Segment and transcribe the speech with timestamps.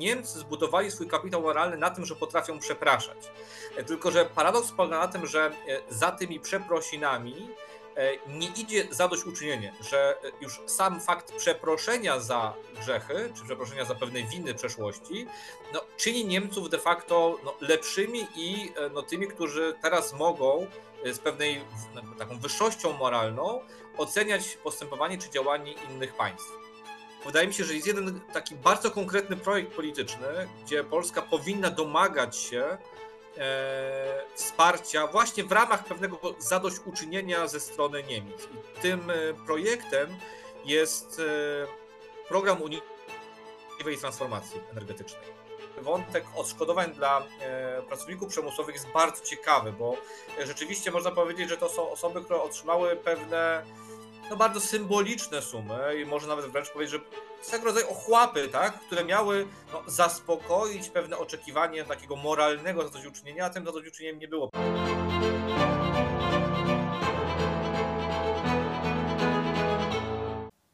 [0.00, 3.18] Niemcy zbudowali swój kapitał moralny na tym, że potrafią przepraszać.
[3.86, 5.52] Tylko, że paradoks polega na tym, że
[5.88, 7.48] za tymi przeprosinami
[8.26, 14.54] nie idzie zadośćuczynienie, że już sam fakt przeproszenia za grzechy, czy przeproszenia za pewne winy
[14.54, 15.26] przeszłości,
[15.74, 20.66] no, czyni Niemców de facto no, lepszymi i no, tymi, którzy teraz mogą
[21.04, 21.60] z pewnej
[22.18, 23.60] taką wyższością moralną
[23.96, 26.69] oceniać postępowanie czy działanie innych państw.
[27.26, 32.36] Wydaje mi się, że jest jeden taki bardzo konkretny projekt polityczny, gdzie Polska powinna domagać
[32.36, 32.78] się
[33.38, 38.44] e, wsparcia właśnie w ramach pewnego zadośćuczynienia ze strony Niemiec.
[38.44, 39.14] I tym e,
[39.46, 40.16] projektem
[40.64, 45.40] jest e, program unijnej transformacji energetycznej
[45.82, 49.96] wątek odszkodowań dla e, pracowników przemysłowych jest bardzo ciekawy, bo
[50.44, 53.64] rzeczywiście można powiedzieć, że to są osoby, które otrzymały pewne
[54.30, 57.00] no, bardzo symboliczne sumy i można nawet wręcz powiedzieć, że
[57.42, 63.64] swego rodzaju ochłapy, tak, które miały no, zaspokoić pewne oczekiwanie takiego moralnego zadośćuczynienia, a tym
[63.64, 64.50] zadośćuczynieniem nie było.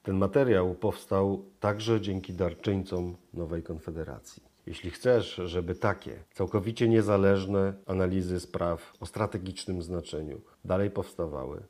[0.02, 4.42] Ten materiał powstał także dzięki darczyńcom Nowej Konfederacji.
[4.66, 11.62] Jeśli chcesz, żeby takie całkowicie niezależne analizy spraw o strategicznym znaczeniu dalej powstawały,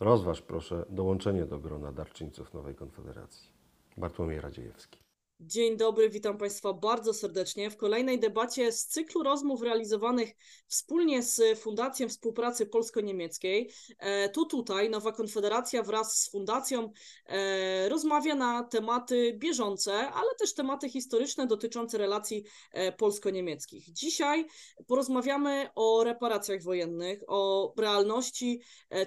[0.00, 3.48] rozważ proszę dołączenie do grona darczyńców Nowej Konfederacji.
[3.96, 5.09] Bartłomiej Radziejewski.
[5.42, 10.32] Dzień dobry, witam Państwa bardzo serdecznie w kolejnej debacie z cyklu rozmów realizowanych
[10.66, 13.70] wspólnie z Fundacją Współpracy Polsko-Niemieckiej.
[13.98, 16.92] E, tu tutaj Nowa Konfederacja wraz z Fundacją
[17.26, 23.92] e, rozmawia na tematy bieżące, ale też tematy historyczne dotyczące relacji e, polsko-niemieckich.
[23.92, 24.46] Dzisiaj
[24.86, 28.60] porozmawiamy o reparacjach wojennych, o realności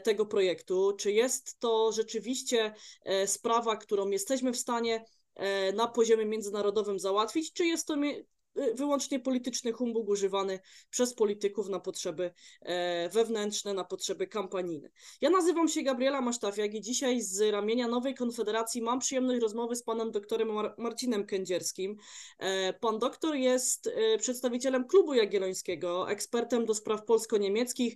[0.04, 0.94] tego projektu.
[1.00, 2.73] Czy jest to rzeczywiście
[3.26, 5.06] sprawa, którą jesteśmy w stanie
[5.73, 7.95] na poziomie międzynarodowym załatwić, czy jest to
[8.56, 10.59] wyłącznie polityczny humbug używany
[10.90, 14.90] przez polityków na potrzeby e, wewnętrzne, na potrzeby kampanijne.
[15.22, 19.83] Ja nazywam się Gabriela Masztafiak i dzisiaj z ramienia Nowej Konfederacji mam przyjemność rozmowy z
[19.83, 21.98] panem doktorem Mar Marcinem Kędzierskim.
[22.39, 27.95] E, pan doktor jest e, przedstawicielem Klubu Jagiellońskiego, ekspertem do spraw polsko-niemieckich,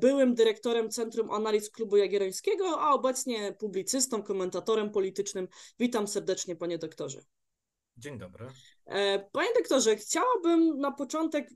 [0.00, 5.48] byłym dyrektorem Centrum Analiz Klubu Jagiellońskiego, a obecnie publicystą, komentatorem politycznym.
[5.78, 7.20] Witam serdecznie, panie doktorze.
[7.96, 8.46] Dzień dobry.
[8.90, 11.50] E, panie doktorze, chciałabym na początek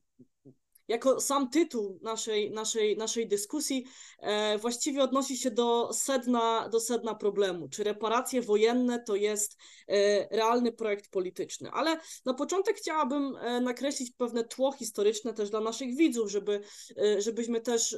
[0.88, 3.84] jako sam tytuł naszej, naszej, naszej dyskusji
[4.18, 7.68] e, właściwie odnosi się do sedna, do sedna problemu.
[7.68, 9.56] Czy reparacje wojenne to jest
[9.88, 11.70] e, realny projekt polityczny?
[11.70, 16.60] Ale na początek chciałabym nakreślić pewne tło historyczne też dla naszych widzów, żeby,
[17.18, 17.96] żebyśmy też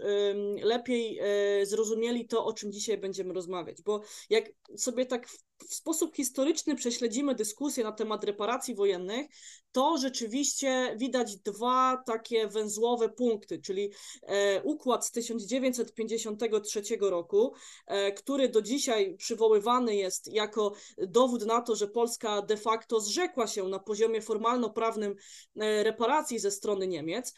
[0.63, 1.21] lepiej
[1.63, 3.83] zrozumieli to, o czym dzisiaj będziemy rozmawiać.
[3.83, 4.45] Bo jak
[4.77, 5.29] sobie tak
[5.59, 9.27] w, sposób historyczny prześledzimy dyskusję na temat reparacji wojennych,
[9.73, 17.55] to rzeczywiście widać dwa takie węzłowe punkty, czyli e, układ z 1953 roku,
[17.87, 23.47] e, który do dzisiaj przywoływany jest jako dowód na to, że Polska de facto zrzekła
[23.47, 25.15] się na poziomie formalno-prawnym
[25.57, 27.35] e, reparacji ze strony Niemiec,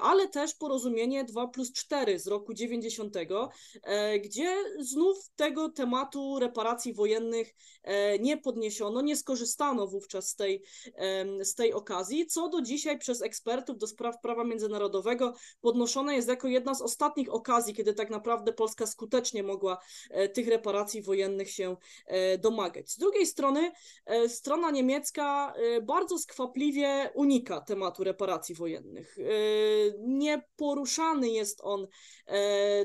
[0.00, 3.16] ale też porozumienie 2 plus 4 z roku 90,
[4.24, 7.51] gdzie znów tego tematu reparacji wojennych
[8.20, 10.62] nie podniesiono, nie skorzystano wówczas z tej,
[11.42, 16.48] z tej okazji, co do dzisiaj przez ekspertów do spraw prawa międzynarodowego podnoszone jest jako
[16.48, 19.78] jedna z ostatnich okazji, kiedy tak naprawdę Polska skutecznie mogła
[20.10, 21.76] e, tych reparacji wojennych się
[22.06, 22.90] e, domagać.
[22.90, 23.72] Z drugiej strony
[24.06, 29.16] e, strona niemiecka bardzo skwapliwie unika tematu reparacji wojennych.
[29.98, 31.86] Nie poruszany jest on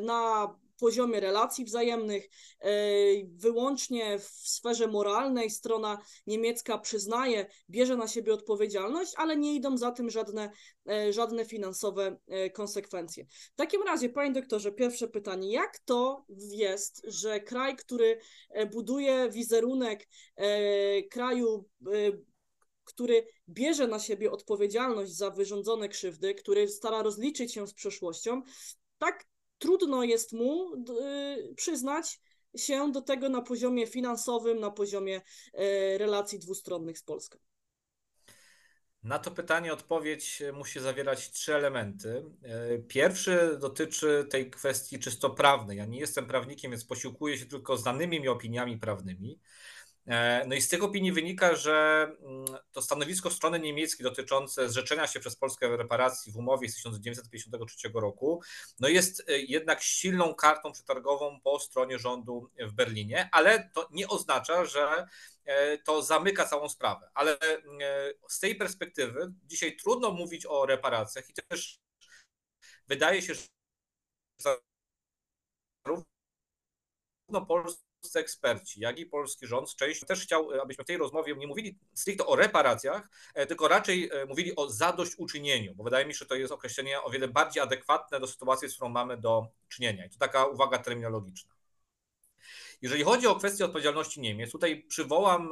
[0.02, 2.30] na poziomie relacji wzajemnych,
[2.60, 2.70] e,
[3.36, 9.92] wyłącznie w sferze moralnej strona niemiecka przyznaje, bierze na siebie odpowiedzialność, ale nie idą za
[9.92, 10.52] tym żadne,
[10.90, 13.26] e, żadne finansowe e, konsekwencje.
[13.54, 18.20] W takim razie, panie doktorze, pierwsze pytanie, jak to jest, że kraj, który
[18.72, 20.08] buduje wizerunek
[21.12, 21.66] kraju
[22.88, 28.42] który bierze na siebie odpowiedzialność za wyrządzone krzywdy, który stara rozliczyć się z przeszłością,
[28.98, 29.26] tak
[29.58, 32.20] trudno jest mu y, przyznać
[32.56, 35.22] się do tego na poziomie finansowym, na poziomie
[35.54, 37.38] e, relacji dwustronnych z Polską.
[39.04, 42.24] Na to pytanie odpowiedź musi zawierać trzy elementy.
[42.44, 45.78] E, pierwszy dotyczy tej kwestii czysto prawnej.
[45.78, 49.40] Ja nie jestem prawnikiem, więc posiłkuję się tylko znanymi mi opiniami prawnymi.
[50.08, 55.08] E, no i z tych opinii wynika, że mm, to stanowisko strony niemieckiej dotyczące zrzeczenia
[55.08, 58.42] się przez Polskę reparacji w umowie z 1953 roku
[58.80, 64.08] no jest e, jednak silną kartą przetargową po stronie rządu w Berlinie, ale to nie
[64.08, 65.08] oznacza, że
[65.46, 67.10] e, to zamyka całą sprawę.
[67.14, 67.38] Ale
[68.30, 71.80] z tej perspektywy dzisiaj trudno mówić o reparacjach i też
[72.88, 73.42] wydaje się, że
[75.86, 80.98] zarówno Polska polscy eksperci, jak i polski rząd część też chciał, e, abyśmy w tej
[80.98, 86.06] rozmowie nie mówili stricte o reparacjach, e, tylko raczej e, mówili o zadośćuczynieniu, bo wydaje
[86.06, 89.18] mi się, że to jest określenie o wiele bardziej adekwatne do sytuacji, z którą mamy
[89.18, 90.06] do czynienia.
[90.06, 91.58] I to taka uwaga terminologiczna.
[92.82, 95.50] Jeżeli chodzi o kwestię odpowiedzialności Niemiec, tutaj przywołam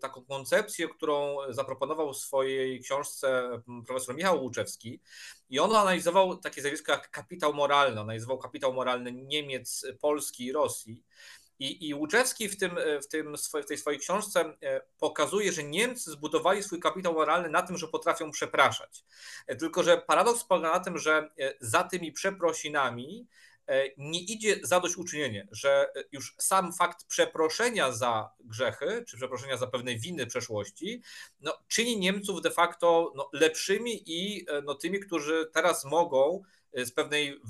[0.00, 5.00] taką koncepcję, którą zaproponował w swojej książce profesor Michał Łuczewski
[5.50, 11.02] i on analizował takie zjawisko jak kapitał moralny, analizował kapitał moralny Niemiec, Polski i Rosji.
[11.64, 16.10] I, I Łuczewski w, tym, w, tym, w tej swojej książce e, pokazuje, że Niemcy
[16.10, 19.04] zbudowali swój kapitał moralny na tym, że potrafią przepraszać.
[19.46, 23.26] E, tylko, że paradoks polega na tym, że e, za tymi przeprosinami
[23.98, 30.26] nie idzie zadośćuczynienie, że już sam fakt przeproszenia za grzechy, czy przeproszenia za pewne winy
[30.26, 31.02] przeszłości,
[31.40, 36.42] no, czyni Niemców de facto no, lepszymi i no, tymi, którzy teraz mogą
[36.76, 37.40] z pewnej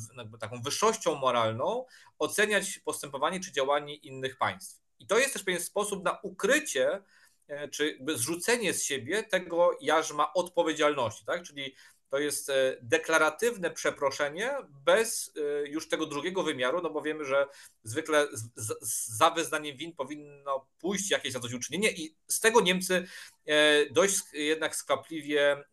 [0.40, 1.86] taką wyższością moralną
[2.18, 4.82] oceniać postępowanie czy działanie innych państw.
[4.98, 7.02] I to jest też pewien sposób na ukrycie
[7.48, 11.42] e, czy zrzucenie z siebie tego jarzma odpowiedzialności, tak?
[11.42, 11.74] Czyli
[12.14, 14.50] to jest e, deklaratywne przeproszenie
[14.84, 17.46] bez e, już tego drugiego wymiaru, no bo wiemy, że
[17.82, 18.26] zwykle
[19.16, 23.06] za wyznaniem win powinno pójść jakieś zadośćuczynienie i z tego Niemcy
[23.46, 25.64] e, dość jednak skwapliwie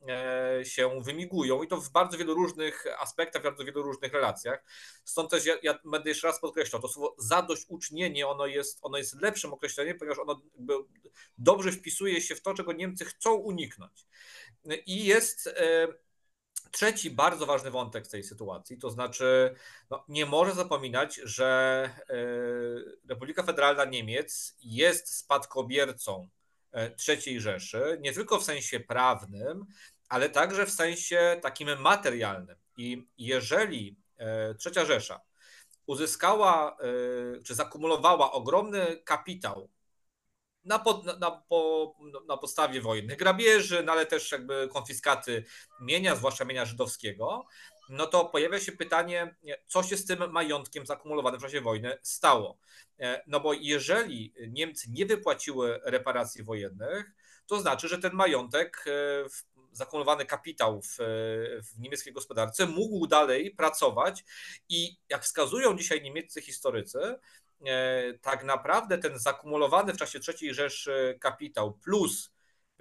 [0.63, 4.63] się wymigują i to w bardzo wielu różnych aspektach, w bardzo wielu różnych relacjach.
[5.05, 9.21] Stąd też ja, ja będę jeszcze raz podkreślał, to słowo zadośćuczynienie, ono jest, ono jest
[9.21, 10.41] lepszym określeniem, ponieważ ono
[11.37, 14.05] dobrze wpisuje się w to, czego Niemcy chcą uniknąć.
[14.85, 15.49] I jest
[16.71, 19.55] trzeci bardzo ważny wątek tej sytuacji, to znaczy
[19.89, 22.15] no, nie może zapominać, że e,
[23.09, 26.29] Republika Federalna Niemiec jest spadkobiercą
[26.73, 29.65] e, III Rzeszy, nie tylko w sensie prawnym,
[30.09, 32.55] ale także w sensie takim materialnym.
[32.77, 35.21] I jeżeli e, Trzecia Rzesza
[35.85, 36.77] uzyskała
[37.43, 39.69] czy zakumulowała ogromny kapitał
[40.65, 41.93] na, pod, na, po,
[42.27, 45.45] na podstawie wojennych grabieży, no ale też jakby konfiskaty
[45.81, 47.45] mienia, zwłaszcza mienia żydowskiego,
[47.89, 49.35] no to pojawia się pytanie,
[49.67, 52.59] co się z tym majątkiem zakumulowanym w czasie wojny stało.
[52.99, 57.11] E, no bo jeżeli Niemcy nie wypłaciły reparacji wojennych,
[57.47, 60.97] to znaczy, że ten majątek, e, zakumulowany kapitał w,
[61.63, 64.23] w niemieckiej gospodarce mógł dalej pracować
[64.69, 67.19] i jak wskazują dzisiaj niemieccy historycy,
[68.21, 72.31] tak naprawdę ten zakumulowany w czasie III Rzeszy kapitał plus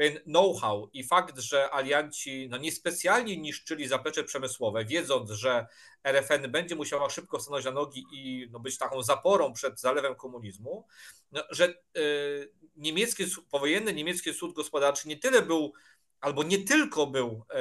[0.00, 5.67] ten know-how i fakt, że alianci no niespecjalnie niszczyli zaplecze przemysłowe, wiedząc, że
[6.05, 10.87] RFN będzie musiała szybko stanąć na nogi i no, być taką zaporą przed zalewem komunizmu,
[11.32, 15.73] no, że y, niemiecki, powojenny niemiecki sąd gospodarczy nie tyle był
[16.20, 17.61] albo nie tylko był e, e,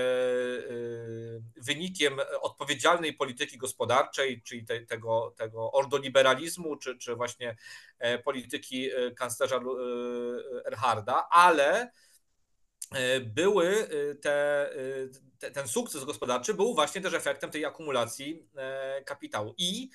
[1.55, 7.55] wynikiem odpowiedzialnej polityki gospodarczej, czyli te, tego, tego ordoliberalizmu, czy, czy właśnie
[7.99, 9.59] e, polityki kanclerza
[10.65, 11.91] Erharda, ale
[13.25, 13.87] były
[14.21, 14.69] te,
[15.39, 18.47] te, ten sukces gospodarczy był właśnie też efektem tej akumulacji
[19.05, 19.53] kapitału.
[19.57, 19.89] I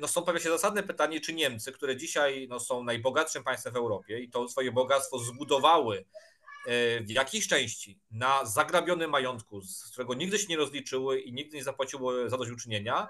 [0.00, 3.76] no stąd pojawia się zasadne pytanie, czy Niemcy, które dzisiaj no, są najbogatszym państwem w
[3.76, 6.04] Europie i to swoje bogactwo zbudowały
[7.00, 11.64] w jakiejś części na zagrabionym majątku, z którego nigdy się nie rozliczyły i nigdy nie
[11.64, 13.08] zapłaciły zadośćuczynienia,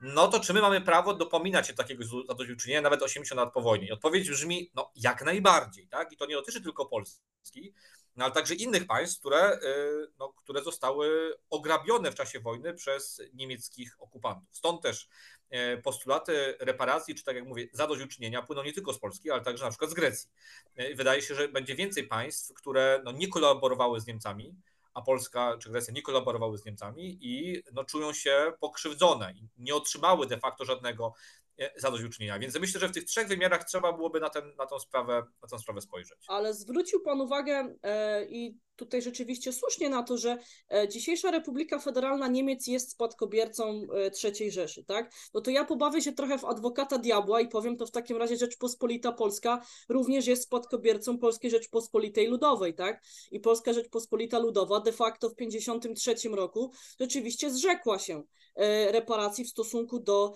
[0.00, 3.86] no to czy my mamy prawo dopominać się takiego zadośćuczynienia nawet 80 lat po wojnie?
[3.86, 6.12] I odpowiedź brzmi, no jak najbardziej, tak?
[6.12, 7.74] I to nie dotyczy tylko Polski,
[8.16, 13.22] no, ale także innych państw, które, y, no, które zostały ograbione w czasie wojny przez
[13.34, 14.48] niemieckich okupantów.
[14.56, 15.37] Stąd też E,
[15.82, 19.70] postulaty reparacji, czy tak jak mówię, zadośćuczynienia płyną nie tylko z Polski, ale także na
[19.70, 20.30] przykład z Grecji.
[20.76, 24.54] E, wydaje się, że będzie więcej państw, które no, nie kolaborowały z Niemcami,
[24.94, 29.74] a Polska czy Grecja nie kolaborowały z Niemcami i no, czują się pokrzywdzone i nie
[29.74, 31.14] otrzymały de facto żadnego
[31.58, 32.38] e, zadośćuczynienia.
[32.38, 35.48] Więc myślę, że w tych trzech wymiarach trzeba byłoby na, ten, na, tą, sprawę, na
[35.48, 36.24] tą sprawę spojrzeć.
[36.28, 40.38] Ale zwrócił Pan uwagę e, i tutaj rzeczywiście słusznie na to, że
[40.72, 45.12] e, dzisiejsza Republika Federalna Niemiec jest spadkobiercą e, III Rzeszy, tak?
[45.34, 48.36] No to ja pobawię się trochę w adwokata diabła i powiem to w takim razie
[48.36, 53.02] Rzeczpospolita Polska również jest spadkobiercą Polskiej Rzeczpospolitej Ludowej, tak?
[53.30, 58.22] I Polska Rzeczpospolita Ludowa de facto w 1953 roku rzeczywiście zrzekła się
[58.56, 60.34] e, reparacji w stosunku do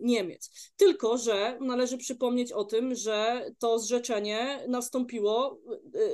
[0.00, 0.72] Niemiec.
[0.76, 5.60] Tylko, że należy przypomnieć o tym, że to zrzeczenie nastąpiło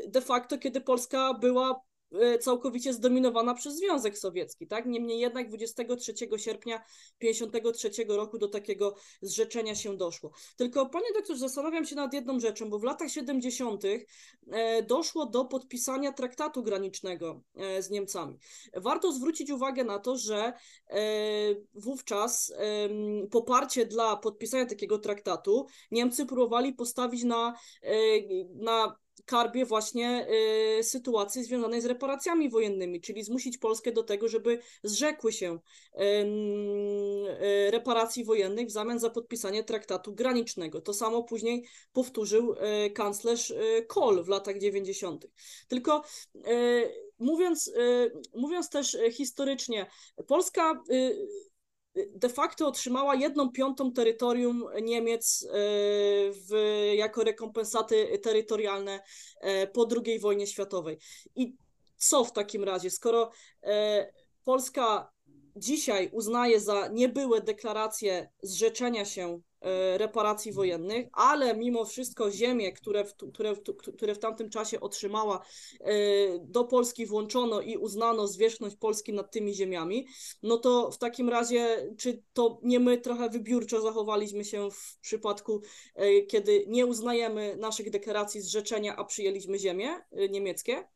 [0.06, 1.80] de facto, kiedy Polska była
[2.12, 4.86] e, całkowicie zdominowana przez Związek Sowiecki, tak?
[4.86, 6.78] Niemniej jednak 23 sierpnia
[7.18, 10.32] 1953 roku do takiego zrzeczenia się doszło.
[10.56, 13.84] Tylko, panie doktorze, zastanawiam się nad jedną rzeczą, bo w latach 70.
[14.50, 18.38] E, doszło do podpisania traktatu granicznego e, z Niemcami.
[18.74, 20.52] Warto zwrócić uwagę na to, że
[21.74, 22.54] wówczas
[23.30, 27.54] poparcie dla podpisania takiego traktatu Niemcy próbowali postawić na,
[28.54, 30.26] na karbie właśnie
[30.78, 35.58] y, sytuacji związanej z reparacjami wojennymi, czyli zmusić Polskę do tego, żeby zrzekły się
[35.94, 40.80] y, reparacji wojennych w zamian za podpisanie traktatu granicznego.
[40.80, 43.54] To samo później powtórzył y, kanclerz
[43.86, 45.26] Kohl w latach 90.
[45.68, 46.02] Tylko
[47.18, 47.72] mówiąc,
[48.34, 49.86] mówiąc też historycznie,
[50.26, 50.82] Polska
[52.14, 55.48] de facto otrzymała jedną piątą terytorium Niemiec e,
[56.32, 56.50] w,
[56.96, 59.00] jako rekompensaty terytorialne
[59.40, 60.98] e, po II wojnie światowej.
[61.36, 61.56] I
[61.96, 63.30] co w takim razie, skoro
[63.62, 64.12] e,
[64.44, 65.12] Polska
[65.56, 69.40] dzisiaj uznaje za niebyłe deklaracje zrzeczenia się
[69.96, 73.54] reparacji wojennych, ale mimo wszystko ziemie, które w, które,
[73.96, 75.44] które w tamtym czasie otrzymała,
[75.80, 75.92] e,
[76.38, 80.06] do Polski włączono i uznano zwierzchność Polski nad tymi ziemiami,
[80.42, 85.62] no to w takim razie, czy to nie my trochę wybiórczo zachowaliśmy się w przypadku,
[85.94, 89.88] e, kiedy nie uznajemy naszych deklaracji zrzeczenia, a przyjęliśmy ziemie
[90.30, 90.95] niemieckie?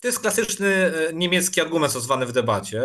[0.00, 2.82] To jest klasyczny e, niemiecki argument stosowany w debacie.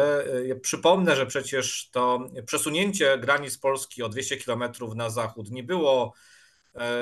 [0.52, 4.64] E, przypomnę, że przecież to przesunięcie granic Polski o 200 km
[4.96, 6.14] na zachód nie było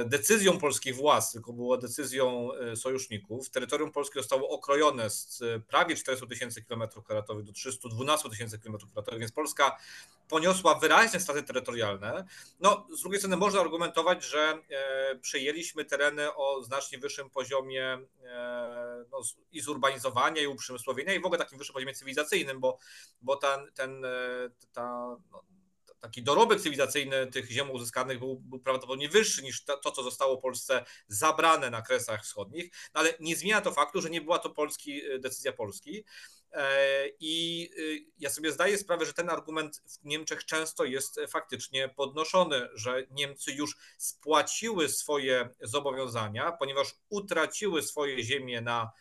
[0.05, 3.49] decyzją polskich władz, tylko było decyzją e, sojuszników.
[3.49, 8.89] Terytorium polskie zostało okrojone z e, prawie 400 tysięcy kilometrów kwadratowych do 312 tysięcy kilometrów
[8.89, 9.77] kwadratowych, więc Polska
[10.27, 12.25] poniosła wyraźne straty terytorialne.
[12.59, 14.61] No, z drugiej strony można argumentować, że
[15.21, 17.99] przejęliśmy tereny o znacznie wyższym poziomie
[19.11, 22.77] no, i zurbanizowania, i uprzemysłowienia, i w ogóle takim wyższym poziomie cywilizacyjnym, bo,
[23.21, 24.05] bo ten, ten,
[24.73, 25.43] ta, no,
[26.01, 30.85] taki dorobek cywilizacyjny tych ziem uzyskanych był, był prawdopodobnie wyższy niż to, co zostało Polsce
[31.07, 35.05] zabrane na Kresach Wschodnich, no ale nie zmienia to faktu, że nie była to Polski,
[35.05, 36.05] e, decyzja Polski.
[36.51, 41.89] E, I e, ja sobie zdaję sprawę, że ten argument w Niemczech często jest faktycznie
[41.89, 48.91] podnoszony, że Niemcy już spłaciły swoje zobowiązania, ponieważ utraciły swoje ziemie na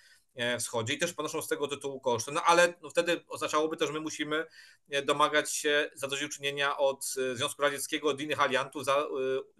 [0.58, 2.32] wschodzie i też ponoszą z tego tytułu koszty.
[2.32, 4.46] No ale no wtedy oznaczałoby to, że my musimy
[4.90, 9.06] e, domagać się zadośćuczynienia od e, Związku Radzieckiego, od innych aliantów za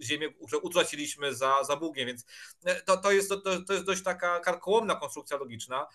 [0.01, 2.25] ziemię, które utraciliśmy za, za Bugiem, więc
[2.85, 5.87] to, to, jest, to, to jest dość taka karkołomna konstrukcja logiczna.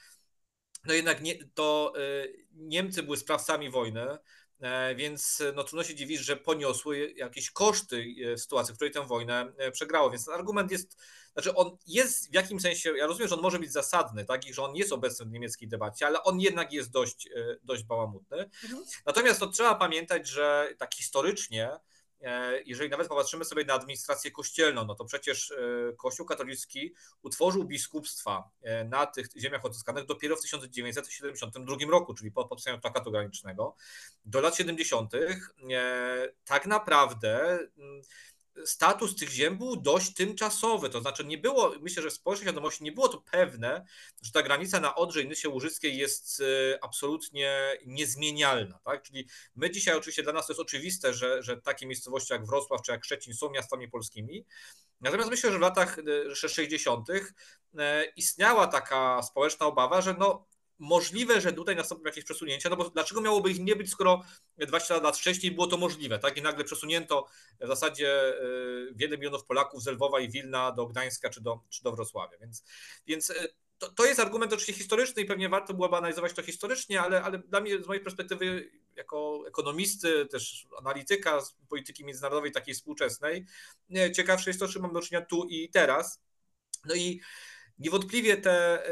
[0.86, 1.94] No jednak nie, to
[2.52, 4.45] Niemcy były sprawcami wojny, E,
[4.96, 9.08] więc no, trudno się dziwić, że poniosły jakieś koszty e, w sytuacji, w której tę
[9.08, 10.12] wojnę e, przegrało.
[10.12, 10.98] Więc ten argument jest,
[11.34, 14.54] znaczy on jest w jakimś sensie, ja rozumiem, że on może być zasadny, tak, i
[14.54, 17.30] że on jest obecny w niemieckiej debacie, ale on jednak jest dość,
[17.64, 18.38] dość bałamutny.
[18.64, 18.84] Mhm.
[19.06, 21.80] Natomiast to trzeba pamiętać, że tak historycznie E,
[22.66, 25.56] jeżeli nawet popatrzymy sobie na administrację kościelną, no to przecież e,
[25.98, 32.46] Kościół katolicki utworzył biskupstwa e, na tych ziemiach odzyskanych dopiero w 1972 roku, czyli po
[32.46, 33.76] podpisaniu traktatu granicznego.
[34.26, 35.12] Do lat 70.
[36.46, 37.60] tak naprawdę
[38.66, 42.84] status tych ziem był dość tymczasowy, to znaczy nie było, myślę, że w społecznej świadomości
[42.84, 43.86] nie było to pewne,
[44.22, 49.04] że ta granica na Odrze i Nysie Łużyckiej jest e, absolutnie niezmienialna, tak?
[49.04, 52.82] Czyli my dzisiaj oczywiście dla nas to jest oczywiste, że, że takie miejscowości jak Wrocław
[52.82, 54.46] czy jak Szczecin są miastami polskimi,
[55.02, 55.98] natomiast myślę, że w latach
[56.34, 57.10] 60.
[57.10, 57.14] E,
[57.78, 60.46] e, istniała taka społeczna obawa, że no
[60.80, 64.24] możliwe, że tutaj nastąpią jakieś przesunięcia, no bo dlaczego miałoby ich nie być, skoro
[64.58, 66.38] 20 lat wcześniej było to możliwe, tak?
[66.38, 67.28] I nagle przesunięto
[67.62, 68.44] w zasadzie e,
[68.96, 72.38] wiele milionów Polaków z Lwowa i Wilna do Gdańska czy do, czy do Wrocławia.
[72.38, 72.64] Więc,
[73.08, 73.34] więc e,
[73.78, 77.40] to, to jest argument oczywiście historyczny i pewnie warto byłoby analizować to historycznie, ale, ale
[77.40, 83.46] dla mnie, z mojej perspektywy, jako ekonomisty, też analityka z polityki międzynarodowej takiej współczesnej,
[84.16, 86.22] ciekawsze jest to, czy mam do czynienia tu i teraz.
[86.86, 87.22] No i
[87.80, 88.84] Niewątpliwie te,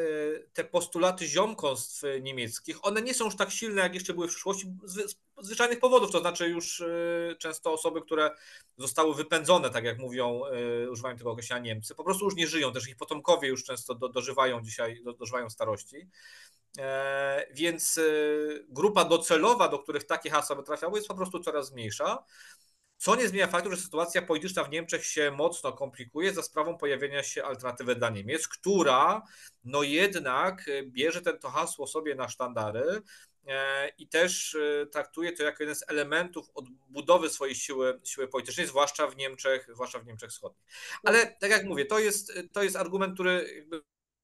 [0.53, 4.67] te postulaty ziomkostw niemieckich, one nie są już tak silne, jak jeszcze były w przyszłości,
[4.83, 6.83] z zwyczajnych powodów, to znaczy już
[7.39, 8.31] często osoby, które
[8.77, 10.41] zostały wypędzone, tak jak mówią,
[10.91, 14.09] używają tego określenia Niemcy, po prostu już nie żyją, też ich potomkowie już często do,
[14.09, 16.09] dożywają dzisiaj, do, dożywają starości.
[16.79, 17.99] E, więc
[18.69, 22.23] grupa docelowa, do których takie hasła by trafiały, jest po prostu coraz mniejsza.
[23.03, 27.23] Co nie zmienia faktu, że sytuacja polityczna w Niemczech się mocno komplikuje za sprawą pojawienia
[27.23, 29.21] się alternatywy dla Niemiec, która
[29.63, 33.01] no jednak bierze ten, to hasło sobie na sztandary
[33.47, 38.67] e, i też e, traktuje to jako jeden z elementów odbudowy swojej siły, siły politycznej,
[38.67, 40.65] zwłaszcza w Niemczech, zwłaszcza w Niemczech Wschodnich.
[41.03, 43.65] Ale tak jak mówię, to jest, to jest argument, który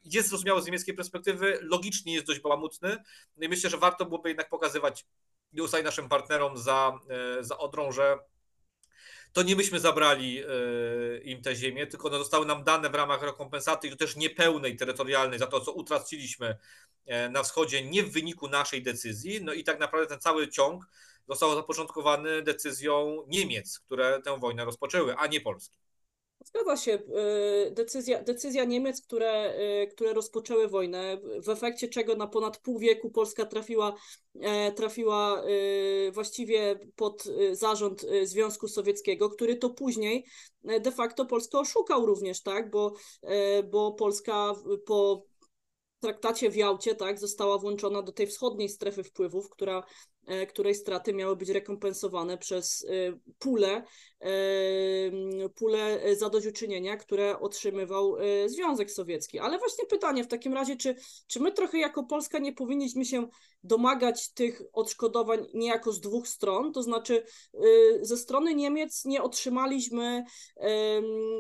[0.03, 2.97] jest zrozumiały z niemieckiej perspektywy, logicznie jest dość bałamutny
[3.37, 5.05] no i myślę, że warto byłoby jednak pokazywać
[5.53, 8.19] i naszym partnerom za, e, za Odrą, że
[9.33, 10.47] to nie myśmy zabrali e,
[11.23, 14.75] im te ziemię, tylko one zostały nam dane w ramach rekompensaty i to też niepełnej
[14.75, 16.57] terytorialnej za to, co utraciliśmy
[17.05, 19.43] e, na wschodzie, nie w wyniku naszej decyzji.
[19.43, 20.85] No i tak naprawdę ten cały ciąg
[21.29, 25.88] został zapoczątkowany decyzją Niemiec, które tę wojnę rozpoczęły, a nie Polski.
[26.45, 26.93] Zgadza się.
[27.67, 32.79] Y, decyzja, decyzja Niemiec, które, y, które rozpoczęły wojnę, w efekcie czego na ponad pół
[32.79, 33.95] wieku Polska trafiła,
[34.41, 40.25] e, trafiła y, właściwie pod zarząd Związku Sowieckiego, który to później
[40.63, 42.71] e, de facto Polskę oszukał również, tak?
[42.71, 44.53] Bo, e, bo Polska
[44.85, 45.25] po
[45.99, 49.83] traktacie w Jałcie tak, została włączona do tej wschodniej strefy wpływów, która
[50.49, 53.83] której straty miały być rekompensowane przez e, pulę,
[54.21, 54.29] e,
[55.55, 59.39] pulę zadośćuczynienia, które otrzymywał Związek Sowiecki.
[59.39, 60.95] Ale właśnie pytanie w takim razie, czy,
[61.27, 63.27] czy my trochę jako Polska nie powinniśmy się
[63.63, 67.23] domagać tych odszkodowań niejako z dwóch stron, to znaczy
[68.01, 70.23] ze strony Niemiec nie otrzymaliśmy,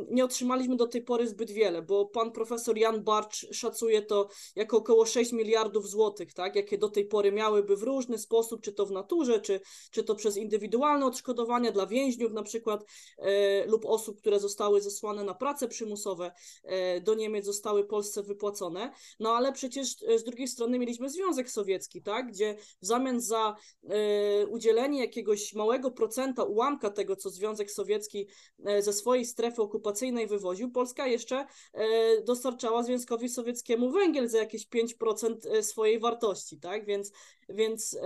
[0.09, 4.77] nie otrzymaliśmy do tej pory zbyt wiele, bo pan profesor Jan Barcz szacuje to jako
[4.77, 8.85] około 6 miliardów złotych, tak, jakie do tej pory miałyby w różny sposób, czy to
[8.85, 12.85] w naturze, czy, czy to przez indywidualne odszkodowania dla więźniów na przykład
[13.17, 16.31] e, lub osób, które zostały zesłane na prace przymusowe
[16.63, 18.91] e, do Niemiec zostały Polsce wypłacone.
[19.19, 23.55] No ale przecież e, z drugiej strony mieliśmy Związek Sowiecki, tak, gdzie w zamian za
[23.83, 28.27] e, udzielenie jakiegoś małego procenta, ułamka tego, co Związek Sowiecki
[28.65, 34.67] e, ze swojej strefy okupacyjnej wywoził, Polska jeszcze e, dostarczała Związkowi Sowieckiemu węgiel za jakieś
[34.67, 37.11] 5% swojej wartości, tak, więc,
[37.49, 37.97] więc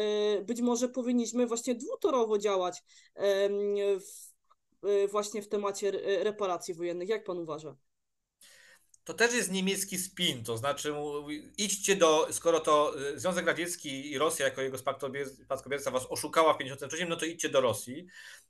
[0.45, 2.83] być może powinniśmy właśnie dwutorowo działać
[3.99, 4.33] w,
[5.11, 5.91] właśnie w temacie
[6.23, 7.09] reparacji wojennych.
[7.09, 7.75] Jak pan uważa?
[9.03, 10.93] To też jest niemiecki spin, to znaczy
[11.57, 16.57] idźcie do, skoro to y, Związek Radziecki i Rosja jako jego spadkobierca was oszukała w
[16.57, 18.07] 1953, no to idźcie do Rosji.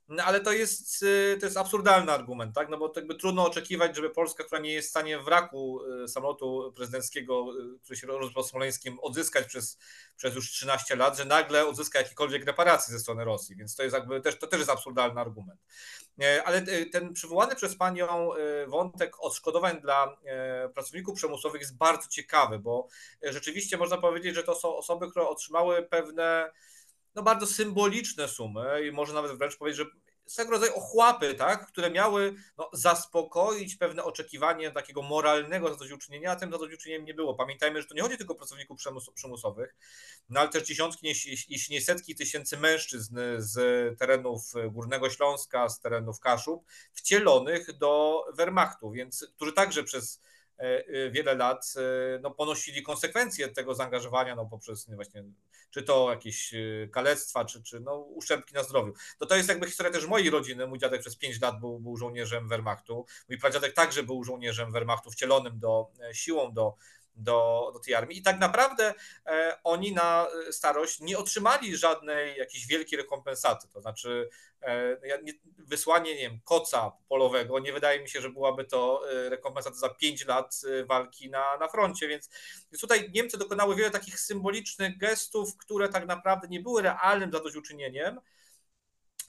[0.08, 2.68] No, ale to jest, y, to jest absurdalny argument, tak?
[2.68, 6.72] No bo jakby trudno oczekiwać, żeby Polska, która nie jest w stanie wraku y, samolotu
[6.76, 7.46] prezydenckiego,
[7.82, 9.78] który się rozpoczął smoleńskim, odzyskać przez,
[10.16, 13.56] przez już 13 lat, że nagle odzyska jakiekolwiek reparacje ze strony Rosji.
[13.56, 15.60] Więc to jest jakby też, to też jest absurdalny argument.
[16.20, 20.16] E, ale e, ten przywołany przez panią e, wątek odszkodowań dla
[20.74, 22.88] pracowników przymusowych jest bardzo ciekawy, bo
[23.22, 26.50] rzeczywiście można powiedzieć, że to są osoby, które otrzymały pewne
[27.14, 29.86] no bardzo symboliczne sumy i można nawet wręcz powiedzieć, że
[30.26, 36.50] swego rodzaju ochłapy, tak, które miały no, zaspokoić pewne oczekiwanie takiego moralnego zadośćuczynienia, a tym
[36.50, 37.34] zadośćuczynieniem nie było.
[37.34, 38.78] Pamiętajmy, że to nie chodzi tylko o pracowników
[39.14, 39.76] przymusowych,
[40.28, 41.06] no ale też dziesiątki,
[41.48, 43.54] jeśli nie setki tysięcy mężczyzn z
[43.98, 50.20] terenów Górnego Śląska, z terenów Kaszub, wcielonych do Wehrmachtu, więc którzy także przez
[51.10, 55.24] wiele lat e, no, ponosili konsekwencje tego zaangażowania no, poprzez właśnie,
[55.70, 56.54] czy to jakieś
[56.92, 58.92] kalectwa, czy, czy no, uszczerbki na zdrowiu.
[59.18, 60.66] To to jest jakby historia też mojej rodziny.
[60.66, 63.06] Mój dziadek przez 5 lat był, był żołnierzem Wehrmachtu.
[63.28, 66.76] Mój pradziadek także był żołnierzem Wehrmachtu, wcielonym do, siłą do,
[67.16, 68.18] do, do tej armii.
[68.18, 68.94] I tak naprawdę
[69.26, 73.68] e, oni na starość nie otrzymali żadnej jakiejś wielkiej rekompensaty.
[73.72, 74.28] To znaczy
[74.62, 79.28] e, nie, wysłanie, nie wiem, koca polowego, nie wydaje mi się, że byłaby to e,
[79.28, 82.30] rekompensata za 5 lat e, walki na, na froncie, więc,
[82.72, 88.20] więc tutaj Niemcy dokonały wiele takich symbolicznych gestów, które tak naprawdę nie były realnym zadośćuczynieniem,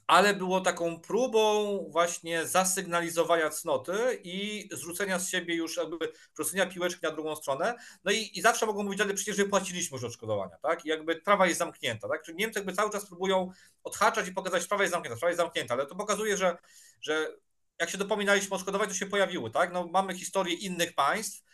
[0.07, 6.99] ale było taką próbą właśnie zasygnalizowania cnoty i zrzucenia z siebie już jakby przesunięcia piłeczki
[7.03, 7.75] na drugą stronę.
[8.03, 10.85] No i, i zawsze mogą mówić, ale przecież wypłaciliśmy już odszkodowania, tak?
[10.85, 12.23] I jakby trawa jest zamknięta, tak?
[12.23, 13.51] Czyli Niemcy jakby cały czas próbują
[13.83, 16.57] odhaczać i pokazać, że sprawa jest zamknięta, sprawa jest zamknięta, ale to pokazuje, że,
[17.01, 17.35] że
[17.79, 19.73] jak się dopominaliśmy o odszkodowań, to się pojawiły, tak?
[19.73, 21.44] No mamy historię innych państw,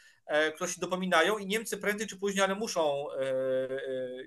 [0.56, 3.80] które się dopominają i Niemcy prędzej czy później, ale muszą e, e,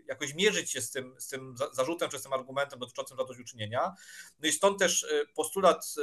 [0.07, 3.95] jakoś mierzyć się z tym, z tym zarzutem czy z tym argumentem dotyczącym zadośćuczynienia.
[4.39, 5.95] No i stąd też postulat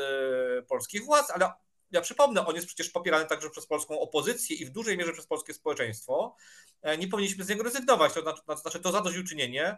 [0.68, 1.52] polskich władz, ale
[1.92, 5.28] ja przypomnę, on jest przecież popierany także przez polską opozycję i w dużej mierze przez
[5.28, 6.36] polskie społeczeństwo.
[6.82, 8.14] E, nie powinniśmy z niego rezygnować.
[8.14, 9.78] To znaczy, to, znaczy, zadośćuczynienie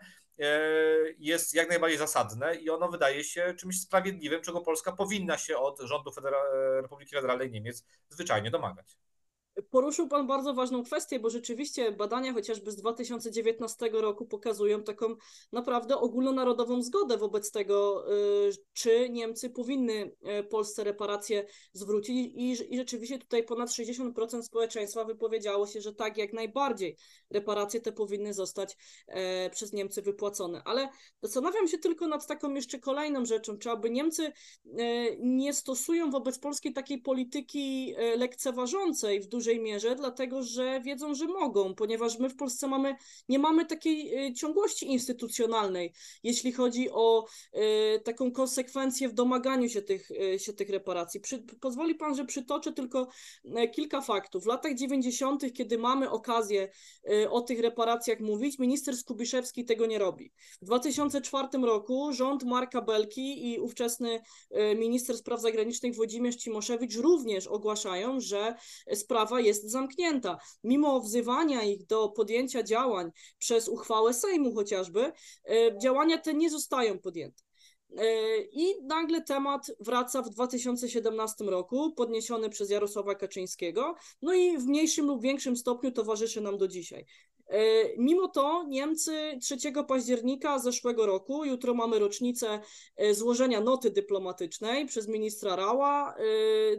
[1.17, 5.79] jest jak najbardziej zasadne i ono wydaje się czymś sprawiedliwym, czego Polska powinna się od
[5.81, 8.97] rządu Federa- Republiki Federalnej Niemiec zwyczajnie domagać.
[9.69, 15.15] Poruszył Pan bardzo ważną kwestię, bo rzeczywiście badania chociażby z 2019 roku pokazują taką
[15.51, 22.77] naprawdę ogólnonarodową zgodę wobec tego, y, czy Niemcy powinny y, Polsce reparacje zwrócić i, i
[22.77, 26.97] rzeczywiście tutaj ponad 60% społeczeństwa wypowiedziało się, że tak, jak najbardziej
[27.29, 30.61] reparacje te powinny zostać e, przez Niemcy wypłacone.
[30.65, 30.89] Ale
[31.21, 34.31] zastanawiam się tylko nad taką jeszcze kolejną rzeczą, czy aby Niemcy e,
[35.17, 41.15] nie stosują wobec Polski takiej polityki e, lekceważącej w dużym dużej mierze, dlatego że wiedzą,
[41.15, 42.95] że mogą, ponieważ my w Polsce mamy,
[43.29, 47.25] nie mamy takiej y, ciągłości instytucjonalnej, jeśli chodzi o
[47.55, 51.19] y, taką konsekwencję w domaganiu się tych, y, się tych reparacji.
[51.19, 53.07] Przy, pozwoli Pan, że przytoczę tylko
[53.75, 54.43] kilka faktów.
[54.43, 56.69] W latach 90., kiedy mamy okazję
[57.29, 60.31] o tych reparacjach mówić, minister Skubiszewski tego nie robi.
[60.61, 64.21] W 2004 roku rząd Marka Belki i ówczesny
[64.75, 68.55] minister spraw zagranicznych Włodzimierz Cimoszewicz również ogłaszają, że
[68.93, 70.37] sprawa sprawa jest zamknięta.
[70.63, 75.11] Mimo wzywania ich do podjęcia działań przez uchwałę Sejmu chociażby,
[75.49, 77.43] e, działania te nie zostają podjęte.
[77.97, 84.65] E, I nagle temat wraca w 2017 roku, podniesiony przez Jarosława Kaczyńskiego, no i w
[84.65, 87.05] mniejszym lub większym stopniu towarzyszy nam do dzisiaj.
[87.47, 92.59] E, mimo to Niemcy 3 października zeszłego roku, jutro mamy rocznicę
[92.95, 96.23] e, złożenia noty dyplomatycznej przez ministra Rała, e,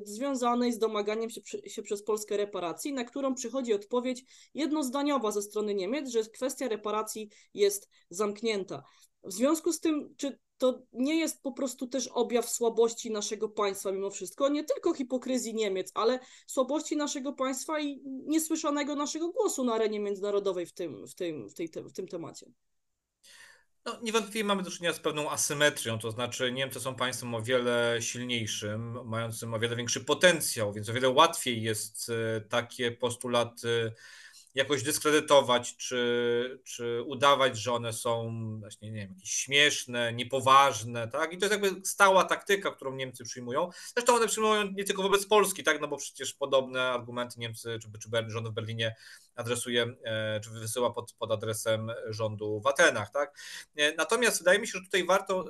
[0.04, 4.24] związanej z domaganiem się, się przez Polskę reparacji, na którą przychodzi odpowiedź
[4.54, 8.82] jednozdaniowa ze strony Niemiec, że kwestia reparacji jest zamknięta.
[9.24, 13.92] W związku z tym, czy to nie jest po prostu też objaw słabości naszego państwa
[13.92, 19.74] mimo wszystko, nie tylko hipokryzji Niemiec, ale słabości naszego państwa i niesłyszanego naszego głosu na
[19.74, 22.46] arenie międzynarodowej w tym, w tym, w tej, w tym temacie.
[23.84, 27.96] No, niewątpliwie mamy do czynienia z pewną asymetrią, to znaczy Niemcy są państwem o wiele
[28.00, 33.92] silniejszym, mającym o wiele większy potencjał, więc o wiele łatwiej jest e, takie postulaty
[34.54, 41.32] jakoś dyskredytować, czy, czy udawać, że one są właśnie, nie wiem, jakieś śmieszne, niepoważne, tak?
[41.32, 43.70] I to jest jakby stała taktyka, którą Niemcy przyjmują.
[43.94, 45.80] Zresztą one przyjmują nie tylko wobec Polski, tak?
[45.80, 48.94] No bo przecież podobne argumenty Niemcy, czy, czy rząd w Berlinie
[49.36, 53.38] adresuje, e, czy wysyła pod, pod adresem rządu w Atenach, tak?
[53.76, 55.44] E, natomiast wydaje mi się, że tutaj warto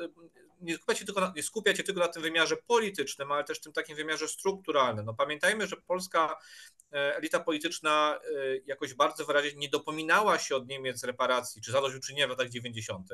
[0.65, 3.61] nie skupiać się tylko na, nie skupiać się tylko na tym wymiarze politycznym, ale też
[3.61, 5.07] tym takim wymiarze strukturalnym.
[5.07, 6.37] No pamiętajmy, że polska e,
[6.99, 12.31] elita polityczna e, jakoś bardzo wyraźnie nie dopominała się od Niemiec reparacji czy zadośćuczynienia w
[12.31, 13.09] latach 90.,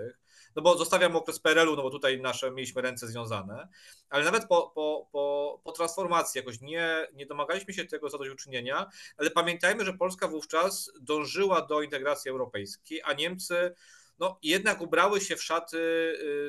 [0.57, 3.69] no bo zostawiam okres PRL-u, no bo tutaj nasze mieliśmy ręce związane,
[4.09, 9.31] ale nawet po, po, po, po transformacji jakoś nie, nie domagaliśmy się tego zadośćuczynienia, ale
[9.31, 13.75] pamiętajmy, że Polska wówczas dążyła do integracji europejskiej, a Niemcy
[14.21, 15.79] no jednak ubrały się w szaty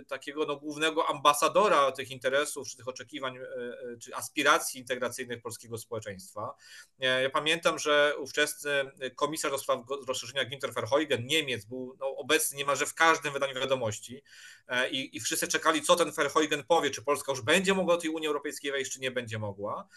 [0.01, 5.41] y, takiego no, głównego ambasadora tych interesów, czy tych oczekiwań, y, y, czy aspiracji integracyjnych
[5.41, 6.55] polskiego społeczeństwa.
[6.99, 8.71] Ja pamiętam, że ówczesny
[9.15, 14.23] komisarz do spraw rozszerzenia Ginter Verheugen, Niemiec, był no, obecny niemalże w każdym wydaniu wiadomości
[14.67, 18.01] e, i, i wszyscy czekali, co ten Verheugen powie, czy Polska już będzie mogła do
[18.01, 19.87] tej Unii Europejskiej wejść, czy nie będzie mogła.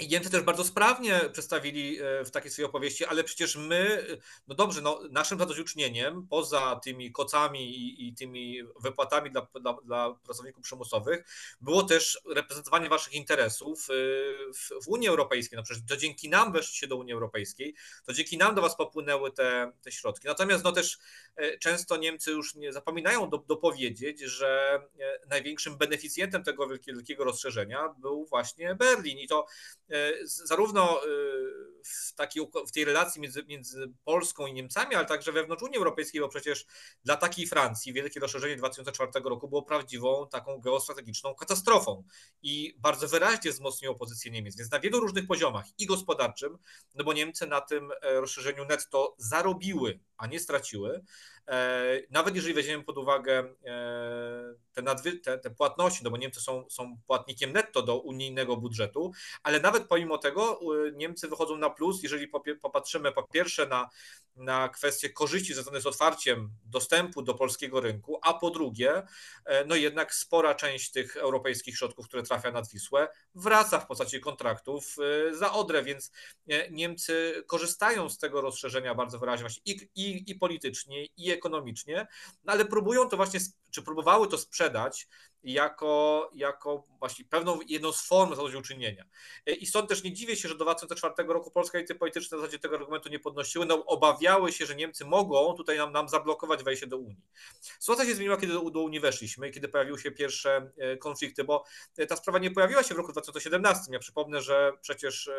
[0.00, 4.06] I Niemcy też bardzo sprawnie przedstawili e, w takiej swojej opowieści, ale przecież my,
[4.48, 10.14] no dobrze, no naszym zadośćuczynieniem, poza tymi kocami i, i tymi wypłatami dla, dla, dla,
[10.24, 11.24] pracowników przymusowych,
[11.60, 13.92] było też reprezentowanie waszych interesów e,
[14.54, 15.56] w, w Unii Europejskiej.
[15.56, 17.74] No przecież to dzięki nam weszliście do Unii Europejskiej,
[18.06, 20.26] to dzięki nam do was popłynęły te, te środki.
[20.26, 20.98] Natomiast no też
[21.36, 24.80] e, często Niemcy już nie zapominają do, dopowiedzieć, że
[25.30, 29.46] największym beneficjentem tego wielkiego rozszerzenia był właśnie Berlin i to
[29.83, 29.83] E,
[30.24, 31.06] zarówno e,
[31.84, 36.20] w, takiej, w tej relacji między, między Polską i Niemcami, ale także wewnątrz Unii Europejskiej,
[36.20, 36.66] bo przecież
[37.04, 42.04] dla takiej Francji wielkie rozszerzenie 2004 roku było prawdziwą taką geostrategiczną katastrofą
[42.42, 44.56] i bardzo wyraźnie wzmocniło pozycję Niemiec.
[44.56, 46.58] Więc na wielu różnych poziomach i gospodarczym,
[46.94, 51.04] no bo Niemcy na tym e, rozszerzeniu netto zarobiły, a nie straciły.
[52.10, 53.54] Nawet jeżeli weźmiemy pod uwagę
[54.72, 59.12] te, nadwy, te, te płatności, no bo Niemcy są, są płatnikiem netto do unijnego budżetu,
[59.42, 60.60] ale nawet pomimo tego
[60.92, 62.28] Niemcy wychodzą na plus, jeżeli
[62.62, 63.88] popatrzymy po pierwsze na,
[64.36, 69.02] na kwestie korzyści związane z otwarciem dostępu do polskiego rynku, a po drugie,
[69.44, 74.20] e, no jednak spora część tych europejskich środków, które trafia nad Wisłę, wraca w postaci
[74.20, 74.96] kontraktów
[75.30, 76.12] e, za Odrę, więc
[76.48, 82.06] e, Niemcy korzystają z tego rozszerzenia bardzo wyraźnie i, i, i politycznie, i ekonomicznie,
[82.44, 85.08] no ale próbują to właśnie, czy próbowały to sprzedać
[85.44, 89.04] jako, jako właśnie pewną jedną z form zadośćuczynienia.
[89.46, 92.58] I stąd też nie dziwię się, że do 2004 roku polskie elity polityczne w zasadzie
[92.58, 96.86] tego argumentu nie podnosiły, no obawiały się, że Niemcy mogą tutaj nam, nam zablokować wejście
[96.86, 97.22] do Unii.
[97.60, 101.64] Sytuacja się zmieniła, kiedy do, do Unii weszliśmy, kiedy pojawiły się pierwsze e, konflikty, bo
[101.96, 103.82] e, ta sprawa nie pojawiła się w roku 2017.
[103.92, 105.30] Ja przypomnę, że przecież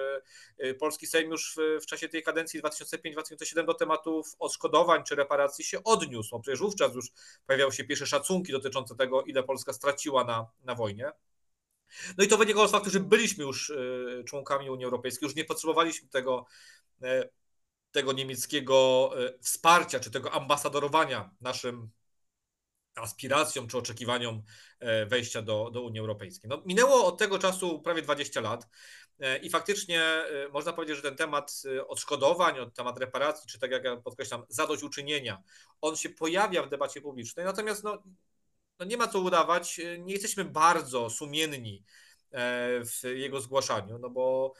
[0.57, 5.65] e, polski Sejm już w, w czasie tej kadencji 2005-2007 do tematów odszkodowań czy reparacji
[5.65, 6.29] się odniósł.
[6.35, 7.05] No przecież wówczas już
[7.47, 11.11] pojawiały się pierwsze szacunki dotyczące tego, ile Polska straciła na, na wojnie.
[12.17, 13.73] No i to wynikało z faktu, że byliśmy już
[14.25, 16.45] członkami Unii Europejskiej, już nie potrzebowaliśmy tego
[17.95, 21.89] tego niemieckiego e, wsparcia, czy tego ambasadorowania naszym
[22.95, 24.43] aspiracjom czy oczekiwaniom
[24.79, 26.49] e, wejścia do, do Unii Europejskiej.
[26.49, 28.67] No, minęło od tego czasu prawie 20 lat
[29.19, 30.03] e, i faktycznie
[30.51, 35.43] można powiedzieć, że ten temat odszkodowań, temat reparacji, czy tak jak ja podkreślam, zadośćuczynienia,
[35.81, 38.03] on się pojawia w debacie publicznej, natomiast no,
[38.79, 41.83] no nie ma co udawać, nie jesteśmy bardzo sumienni
[42.85, 44.53] w jego zgłaszaniu, no bo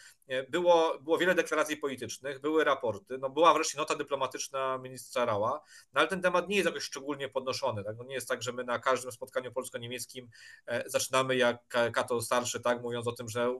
[0.49, 5.61] było, było wiele deklaracji politycznych, były raporty, no była wreszcie nota dyplomatyczna ministra Rała,
[5.93, 7.83] no ale ten temat nie jest jakoś szczególnie podnoszony.
[7.83, 7.95] Tak?
[7.97, 10.29] No nie jest tak, że my na każdym spotkaniu polsko-niemieckim
[10.67, 13.59] e, zaczynamy jak Kato Starszy, tak, mówiąc o tym, że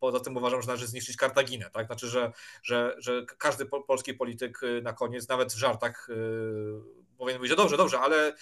[0.00, 1.70] poza tym uważam, że należy zniszczyć Kartaginę.
[1.70, 1.86] Tak?
[1.86, 7.38] Znaczy, że, że, że każdy polski polityk y, na koniec, nawet w żartach, y, powinien
[7.38, 8.34] mówić, że dobrze, dobrze, ale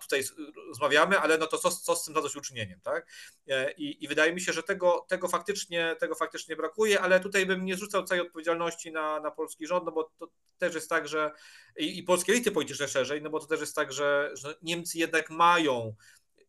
[0.00, 0.22] tutaj
[0.68, 3.06] rozmawiamy, ale no to co, co z tym zadośćuczynieniem, tak?
[3.48, 7.46] E, I, I wydaje mi się, że tego, tego, faktycznie, tego faktycznie brakuje, ale tutaj
[7.46, 11.08] bym nie zrzucał całej odpowiedzialności na, na polski rząd, no bo to też jest tak,
[11.08, 11.30] że
[11.76, 14.98] i, i polskie elity polityczne szerzej, no bo to też jest tak, że, że Niemcy
[14.98, 15.94] jednak mają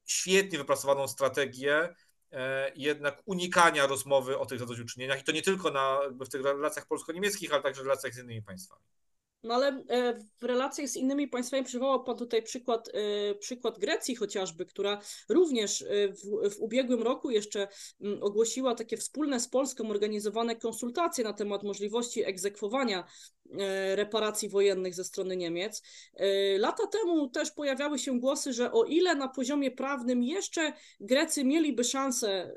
[0.06, 1.96] świetnie wypracowaną strategię
[2.32, 6.88] e, jednak unikania rozmowy o tych zadośćuczynieniach i to nie tylko na, w tych relacjach
[6.88, 8.84] polsko-niemieckich, ale także w relacjach z innymi państwami.
[9.44, 14.16] No ale e, w relacjach z innymi państwami przywołał Pan tutaj przykład, e, przykład Grecji
[14.16, 17.68] chociażby, która również e, w, w ubiegłym roku jeszcze
[18.02, 23.04] mm, ogłosiła takie wspólne z Polską organizowane konsultacje na temat możliwości egzekwowania
[23.96, 25.82] reparacji wojennych ze strony Niemiec.
[26.58, 31.84] Lata temu też pojawiały się głosy, że o ile na poziomie prawnym jeszcze Grecy mieliby
[31.84, 32.54] szansę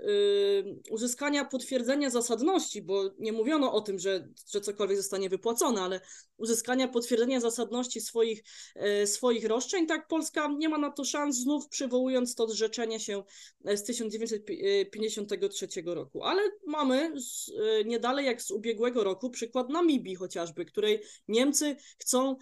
[0.90, 6.00] uzyskania potwierdzenia zasadności, bo nie mówiono o tym, że, że cokolwiek zostanie wypłacone, ale
[6.36, 8.42] uzyskania potwierdzenia zasadności swoich,
[8.74, 13.22] e, swoich roszczeń, tak Polska nie ma na to szans, znów przywołując to zrzeczenie się
[13.64, 16.24] e, z 1953 roku.
[16.24, 21.76] Ale mamy z, e, nie dalej jak z ubiegłego roku przykład Namibii chociażby, której Niemcy
[21.98, 22.36] chcą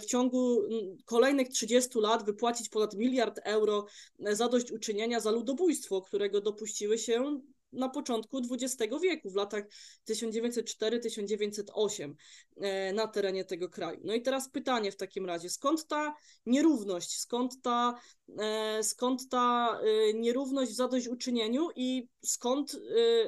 [0.00, 0.62] w ciągu
[1.04, 3.86] kolejnych 30 lat wypłacić ponad miliard euro
[4.18, 7.40] zadośćuczynienia za ludobójstwo, którego dopuściły się
[7.72, 9.64] na początku XX wieku, w latach
[10.08, 12.14] 1904-1908
[12.56, 14.00] e, na terenie tego kraju.
[14.04, 16.14] No i teraz pytanie w takim razie, skąd ta
[16.46, 18.00] nierówność, skąd ta,
[18.38, 22.76] e, skąd ta e, nierówność w zadośćuczynieniu i skąd,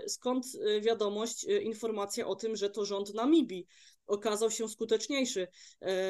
[0.06, 0.46] skąd
[0.80, 3.66] wiadomość, informacja o tym, że to rząd Namibii
[4.11, 5.49] okazał się skuteczniejszy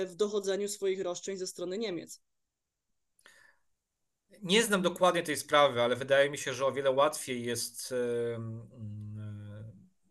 [0.06, 2.20] w dochodzeniu swoich roszczeń ze strony Niemiec?
[4.42, 7.94] Nie znam dokładnie tej sprawy, ale wydaje mi się, że o wiele łatwiej jest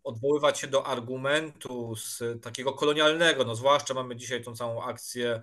[0.10, 5.42] odwoływać się do argumentu z takiego kolonialnego, no zwłaszcza mamy dzisiaj tą całą akcję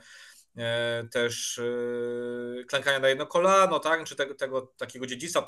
[0.56, 4.04] e, też e, klękania na jedno kolano, tak?
[4.04, 5.46] czy tego, tego takiego dziedzictwa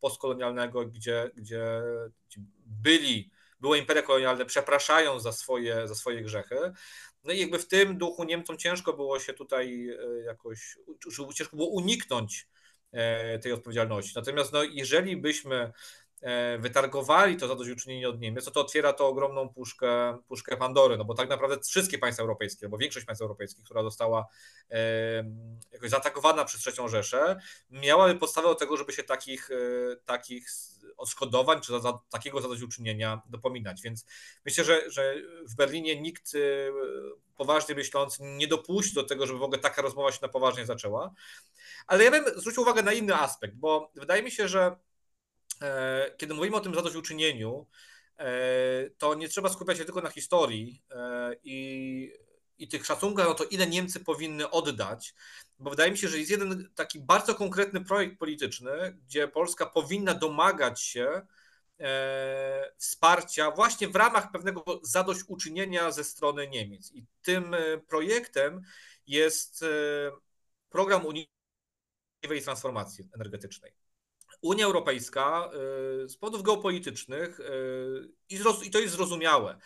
[0.00, 1.82] postkolonialnego, gdzie, gdzie
[2.66, 6.72] byli, były imperia kolonialne przepraszają za swoje, za swoje grzechy.
[7.24, 10.78] No i jakby w tym duchu Niemcom ciężko było się tutaj e, jakoś,
[11.34, 12.48] ciężko było uniknąć
[12.92, 14.12] e, tej odpowiedzialności.
[14.16, 15.72] Natomiast no, jeżeli byśmy
[16.58, 21.14] wytargowali to zadośćuczynienie od Niemiec, to to otwiera to ogromną puszkę, puszkę Pandory, no bo
[21.14, 24.26] tak naprawdę wszystkie państwa europejskie, albo większość państw europejskich, która została
[25.72, 29.48] jakoś zaatakowana przez trzecią Rzeszę, miałaby podstawę do tego, żeby się takich,
[30.04, 30.48] takich
[30.96, 33.82] odszkodowań czy za, za takiego zadośćuczynienia dopominać.
[33.82, 34.06] Więc
[34.44, 35.14] myślę, że, że
[35.48, 36.32] w Berlinie nikt
[37.36, 41.14] poważnie myśląc nie dopuści do tego, żeby w ogóle taka rozmowa się na poważnie zaczęła.
[41.86, 44.76] Ale ja bym zwrócił uwagę na inny aspekt, bo wydaje mi się, że e,
[46.16, 47.66] kiedy mówimy o tym zadośćuczynieniu,
[48.18, 52.12] e, to nie trzeba skupiać się tylko na historii e, i
[52.58, 55.14] i tych szacunkach, no to ile Niemcy powinny oddać,
[55.58, 60.14] bo wydaje mi się, że jest jeden taki bardzo konkretny projekt polityczny, gdzie Polska powinna
[60.14, 61.26] domagać się
[61.80, 66.92] e, wsparcia właśnie w ramach pewnego zadośćuczynienia ze strony Niemiec.
[66.92, 68.62] I tym e, projektem
[69.06, 69.66] jest e,
[70.70, 73.83] program unijnej transformacji energetycznej.
[74.44, 75.50] Unia Europejska
[76.04, 77.40] e, z powodów geopolitycznych
[78.64, 79.58] i to jest zrozumiałe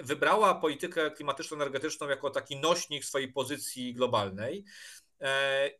[0.00, 4.64] wybrała politykę klimatyczno-energetyczną jako taki nośnik swojej pozycji globalnej.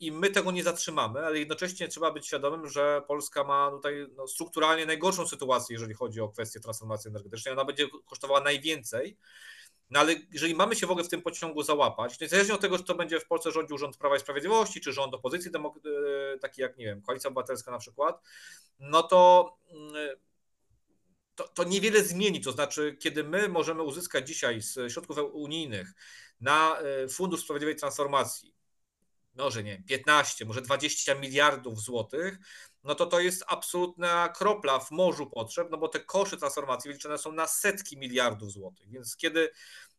[0.01, 4.29] i my tego nie zatrzymamy, ale jednocześnie trzeba być świadomym, że Polska ma tutaj no,
[4.29, 7.53] strukturalnie najgorszą sytuację, jeżeli chodzi o kwestię transformacji energetycznej.
[7.53, 9.17] Ona będzie kosztowała najwięcej.
[9.93, 12.85] No ale jeżeli mamy się w ogóle w tym pociągu załapać, niezależnie od tego, czy
[12.85, 16.77] to będzie w Polsce rządził rząd Prawa i Sprawiedliwości, czy rząd opozycji, e, taki jak,
[16.77, 18.23] nie wiem, Koalicja Obywatelska na przykład,
[18.79, 20.17] no to, mm,
[21.35, 22.41] to, to niewiele zmieni.
[22.41, 25.93] To znaczy, kiedy my możemy uzyskać dzisiaj z środków unijnych
[26.41, 28.55] na e, Fundusz Sprawiedliwej Transformacji,
[29.35, 32.39] może nie 15, może 20 miliardów złotych,
[32.85, 37.19] no to to jest absolutna kropla w morzu potrzeb, no bo te koszty transformacji wyliczone
[37.19, 38.91] są na setki miliardów złotych.
[38.91, 39.51] Więc kiedy,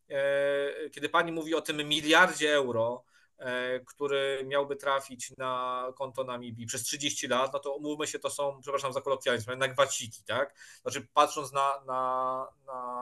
[0.10, 3.04] e, kiedy pani mówi o tym miliardzie euro,
[3.44, 8.30] E, który miałby trafić na konto Namibii przez 30 lat, no to umówmy się, to
[8.30, 10.56] są, przepraszam za kolokwializm, na gwaciki, tak?
[10.82, 12.93] Znaczy patrząc na, na, na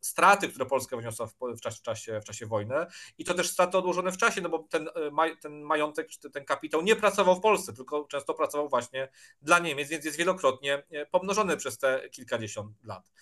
[0.00, 2.74] straty, które Polska wyniosła w, w, czasie, w, czasie, w czasie wojny
[3.18, 6.82] i to też straty odłożone w czasie, no bo ten, e, ten majątek, ten kapitał
[6.82, 9.08] nie pracował w Polsce, tylko często pracował właśnie
[9.42, 13.12] dla Niemiec, więc jest wielokrotnie e, pomnożony przez te kilkadziesiąt lat.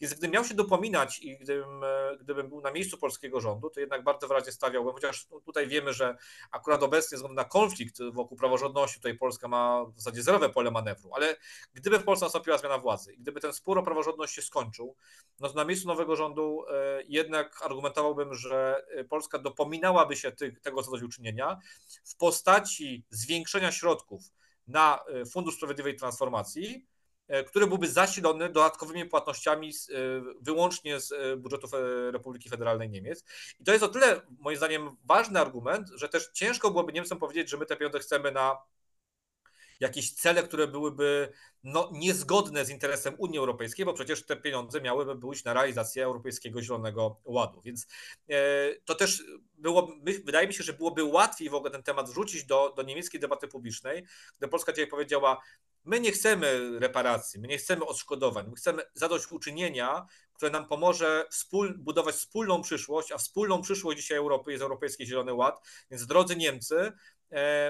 [0.00, 3.80] Więc gdybym miał się dopominać i gdybym, e, gdybym był na miejscu polskiego rządu, to
[3.80, 6.16] jednak bardzo wyraźnie stawiałbym, chociaż tutaj wiemy, że
[6.50, 11.10] akurat obecnie względu na konflikt wokół praworządności, tutaj Polska ma w zasadzie zerowe pole manewru,
[11.14, 11.36] ale
[11.74, 14.96] gdyby w Polsce nastąpiła zmiana władzy i gdyby ten spór o praworządność się skończył,
[15.40, 20.82] no to na miejscu nowego rządu e, jednak argumentowałbym, że e, Polska dopominałaby się tego
[20.82, 21.58] zadośćuczynienia
[22.04, 24.22] w postaci zwiększenia środków
[24.66, 24.98] na
[25.32, 26.86] Fundusz Sprawiedliwej Transformacji,
[27.46, 29.94] który byłby zasilony dodatkowymi płatnościami z, e,
[30.40, 31.68] wyłącznie z e, budżetu
[32.10, 33.24] Republiki Federalnej Niemiec.
[33.60, 37.50] I to jest o tyle, moim zdaniem, ważny argument, że też ciężko byłoby Niemcom powiedzieć,
[37.50, 38.56] że my te pieniądze chcemy na
[39.80, 41.32] jakieś cele, które byłyby
[41.64, 46.62] no, niezgodne z interesem Unii Europejskiej, bo przecież te pieniądze miałyby pójść na realizację Europejskiego
[46.62, 47.60] Zielonego Ładu.
[47.60, 47.86] Więc
[48.84, 49.22] to też
[49.58, 49.92] było,
[50.24, 53.48] wydaje mi się, że byłoby łatwiej w ogóle ten temat wrzucić do, do niemieckiej debaty
[53.48, 54.04] publicznej,
[54.38, 55.40] gdy Polska dzisiaj powiedziała,
[55.84, 61.78] My nie chcemy reparacji, my nie chcemy odszkodowań, my chcemy zadośćuczynienia, które nam pomoże wspól,
[61.78, 65.60] budować wspólną przyszłość, a wspólną przyszłość dzisiaj Europy jest Europejski Zielony Ład.
[65.90, 66.92] Więc drodzy Niemcy,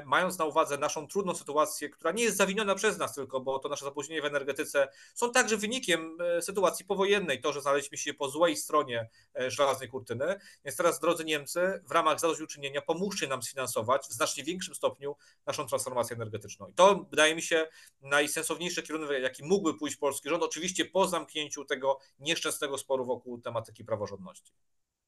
[0.05, 3.69] mając na uwadze naszą trudną sytuację, która nie jest zawiniona przez nas tylko, bo to
[3.69, 8.29] nasze zapóźnienie w energetyce są także wynikiem e, sytuacji powojennej, to, że znaleźliśmy się po
[8.29, 9.09] złej stronie
[9.41, 10.41] e, żelaznej kurtyny.
[10.65, 15.67] Więc teraz, drodzy Niemcy, w ramach zadośćuczynienia pomóżcie nam sfinansować w znacznie większym stopniu naszą
[15.67, 16.69] transformację energetyczną.
[16.69, 17.69] I to wydaje mi się
[18.01, 23.85] najsensowniejszy kierunek, jaki mógłby pójść polski rząd, oczywiście po zamknięciu tego nieszczęsnego sporu wokół tematyki
[23.85, 24.53] praworządności.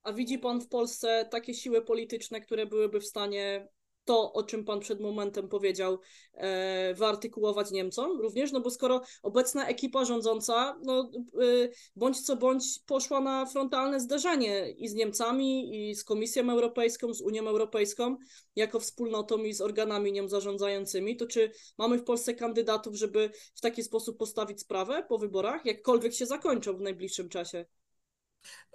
[0.03, 3.69] A widzi pan w Polsce takie siły polityczne, które byłyby w stanie
[4.07, 5.99] to, o czym Pan przed momentem powiedział,
[6.35, 12.65] e, wyartykułować Niemcom również, no bo skoro obecna ekipa rządząca, no e, bądź co bądź
[12.87, 18.17] poszła na frontalne zderzenie i z Niemcami, i z Komisją Europejską, z Unią Europejską,
[18.57, 23.61] jako wspólnotą i z organami nią zarządzającymi, to czy mamy w Polsce kandydatów, żeby w
[23.61, 27.65] taki sposób postawić sprawę po wyborach, jakkolwiek się zakończą w najbliższym czasie?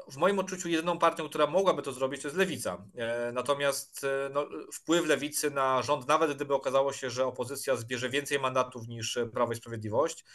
[0.07, 2.85] W moim odczuciu jedyną partią, która mogłaby to zrobić, to jest lewica.
[2.95, 8.09] E, natomiast e, no, wpływ lewicy na rząd, nawet gdyby okazało się, że opozycja zbierze
[8.09, 10.25] więcej mandatów niż Prawo i Sprawiedliwość,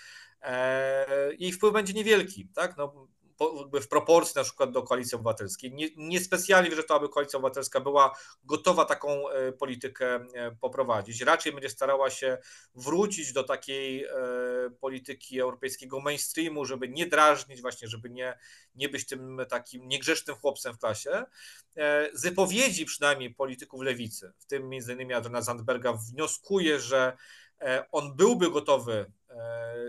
[1.38, 2.49] jej wpływ będzie niewielki.
[2.55, 2.77] Tak?
[2.77, 3.09] No,
[3.83, 5.72] w proporcji na przykład do koalicji obywatelskiej.
[5.72, 11.20] Nie, niespecjalnie wierzę to, aby koalicja obywatelska była gotowa taką e, politykę e, poprowadzić.
[11.20, 12.38] Raczej będzie starała się
[12.75, 14.11] wrócić do takiej e,
[14.81, 18.38] polityki europejskiego mainstreamu, żeby nie drażnić, właśnie, żeby nie,
[18.75, 21.25] nie być tym takim niegrzecznym chłopcem w klasie.
[22.12, 27.16] Z wypowiedzi przynajmniej polityków lewicy, w tym innymi Adriana Zandberga, wnioskuje, że
[27.92, 29.12] on byłby gotowy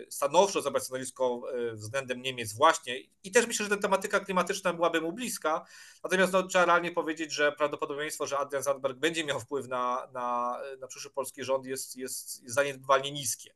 [0.09, 5.01] stanowczo zabrać stanowisko e, względem Niemiec właśnie i też myślę, że ta tematyka klimatyczna byłaby
[5.01, 5.65] mu bliska,
[6.03, 10.59] natomiast no, trzeba realnie powiedzieć, że prawdopodobieństwo, że Adrian Zandberg będzie miał wpływ na, na,
[10.79, 13.53] na przyszły polski rząd jest, jest zaniedbywalnie niskie.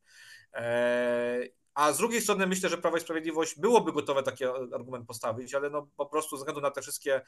[0.53, 5.53] E, a z drugiej strony myślę, że Prawo i Sprawiedliwość byłoby gotowe taki argument postawić,
[5.55, 7.21] ale no po prostu ze względu na te wszystkie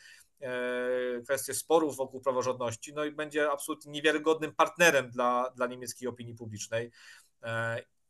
[1.23, 6.91] kwestie sporów wokół praworządności, no i będzie absolutnie niewiarygodnym partnerem dla, dla niemieckiej opinii publicznej.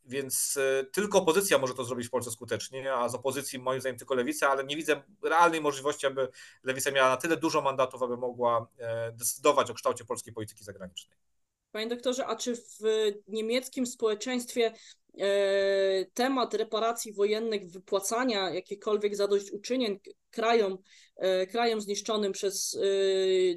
[0.05, 3.97] Więc e, tylko opozycja może to zrobić w Polsce skutecznie, a z opozycji moim zdaniem
[3.97, 6.27] tylko lewica, ale nie widzę realnej możliwości, aby
[6.63, 11.17] lewica miała na tyle dużo mandatów, aby mogła e, decydować o kształcie polskiej polityki zagranicznej.
[11.71, 12.79] Panie doktorze, a czy w
[13.27, 14.73] niemieckim społeczeństwie
[16.13, 19.99] temat reparacji wojennych, wypłacania jakichkolwiek zadośćuczynień
[20.33, 20.77] krajom,
[21.15, 22.79] e, krajom zniszczonym przez e,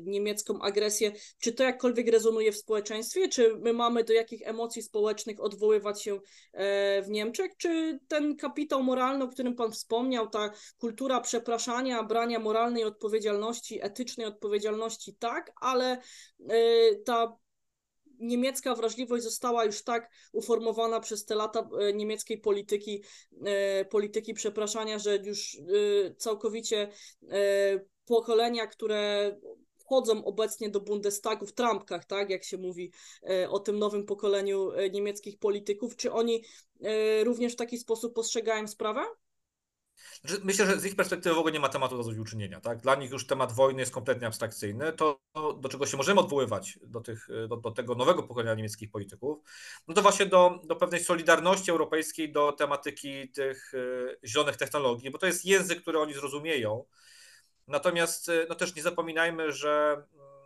[0.02, 5.40] niemiecką agresję, czy to jakkolwiek rezonuje w społeczeństwie, czy my mamy do jakich emocji społecznych
[5.40, 6.20] odwoływać się
[7.02, 12.84] w Niemczech, czy ten kapitał moralny, o którym Pan wspomniał, ta kultura przepraszania, brania moralnej
[12.84, 16.00] odpowiedzialności, etycznej odpowiedzialności, tak, ale
[17.04, 17.36] ta
[18.18, 23.04] niemiecka wrażliwość została już tak uformowana przez te lata niemieckiej polityki,
[23.90, 25.58] polityki przepraszania, że już
[26.16, 26.88] całkowicie
[28.06, 29.32] pokolenia, które
[29.78, 32.92] wchodzą obecnie do Bundestagu w trampkach, tak, jak się mówi
[33.48, 36.44] o tym nowym pokoleniu niemieckich polityków, czy oni
[37.24, 39.04] również w taki sposób postrzegają sprawę?
[40.24, 42.60] Znaczy, myślę, że z ich perspektywy w ogóle nie ma tematu zadośćuczynienia.
[42.60, 42.80] Tak?
[42.80, 44.92] Dla nich już temat wojny jest kompletnie abstrakcyjny.
[44.92, 45.20] To,
[45.60, 49.38] do czego się możemy odwoływać, do, tych, do, do, tego nowego pokolenia niemieckich polityków,
[49.88, 55.18] no to właśnie do, do pewnej solidarności europejskiej, do tematyki tych y, zielonych technologii, bo
[55.18, 56.84] to jest język, który oni zrozumieją.
[57.66, 60.36] Natomiast y, no też nie zapominajmy, że mm,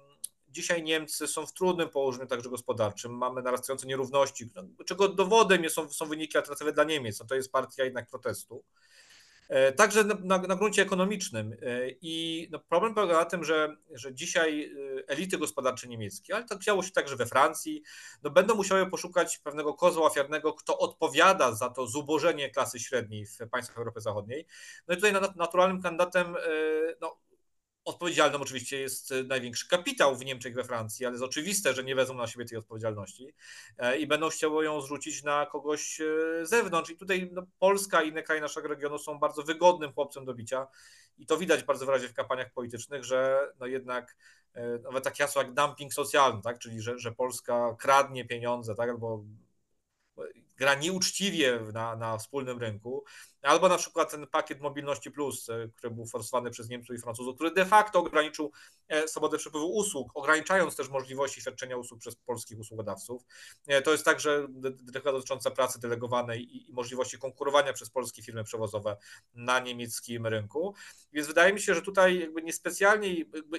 [0.50, 3.12] Dzisiaj Niemcy są w trudnym położeniu także gospodarczym.
[3.12, 7.20] Mamy narastające nierówności, no, czego dowodem są, są wyniki alternatywy dla Niemiec.
[7.20, 8.64] No to jest partia jednak protestu.
[9.50, 11.52] E, także na, na, na gruncie ekonomicznym.
[11.52, 11.56] E,
[12.02, 16.58] I no problem polega na tym, że, że dzisiaj e, elity gospodarcze niemieckie, ale tak
[16.58, 17.82] działo się także we Francji,
[18.22, 23.38] no będą musiały poszukać pewnego kozła ofiarnego, kto odpowiada za to zubożenie klasy średniej w
[23.50, 24.46] państwach Europy Zachodniej.
[24.88, 26.36] No i tutaj naturalnym kandydatem
[27.00, 27.16] no,
[27.84, 31.94] Odpowiedzialnym oczywiście jest e, największy kapitał w Niemczech, we Francji, ale jest oczywiste, że nie
[31.94, 33.34] wezmą na siebie tej odpowiedzialności
[33.78, 36.04] e, i będą chciały ją zrzucić na kogoś e,
[36.46, 36.90] z zewnątrz.
[36.90, 40.66] I tutaj no, Polska i inne kraje naszego regionu są bardzo wygodnym chłopcem do bicia
[41.18, 44.16] i to widać bardzo wyraźnie w kampaniach politycznych, że no jednak
[44.82, 46.58] nawet takie hasło jak dumping socjalny, tak?
[46.58, 48.90] czyli że, że Polska kradnie pieniądze, tak?
[48.90, 49.24] albo
[50.56, 53.04] gra nieuczciwie na, na wspólnym rynku,
[53.42, 57.34] albo na przykład ten pakiet Mobilności Plus, e, który był forsowany przez Niemców i Francuzów,
[57.34, 58.52] który de facto ograniczył
[58.88, 63.22] e, swobodę przepływu usług, ograniczając też możliwości świadczenia usług przez polskich usługodawców.
[63.66, 68.96] E, to jest także dyrektywa dotycząca pracy delegowanej i, możliwości konkurowania przez polskie firmy przewozowe
[69.34, 70.74] na niemieckim rynku.
[71.12, 73.08] Więc wydaje mi się, że tutaj jakby niespecjalnie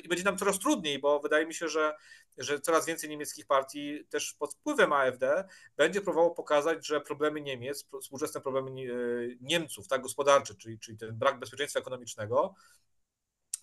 [0.03, 1.95] i będzie nam coraz trudniej, bo wydaje mi się, że,
[2.37, 7.85] że coraz więcej niemieckich partii też pod wpływem AfD będzie próbowało pokazać, że problemy Niemiec,
[8.01, 8.71] współczesne problemy
[9.41, 12.55] Niemców, Tak, gospodarczy, czyli, czyli ten brak bezpieczeństwa ekonomicznego,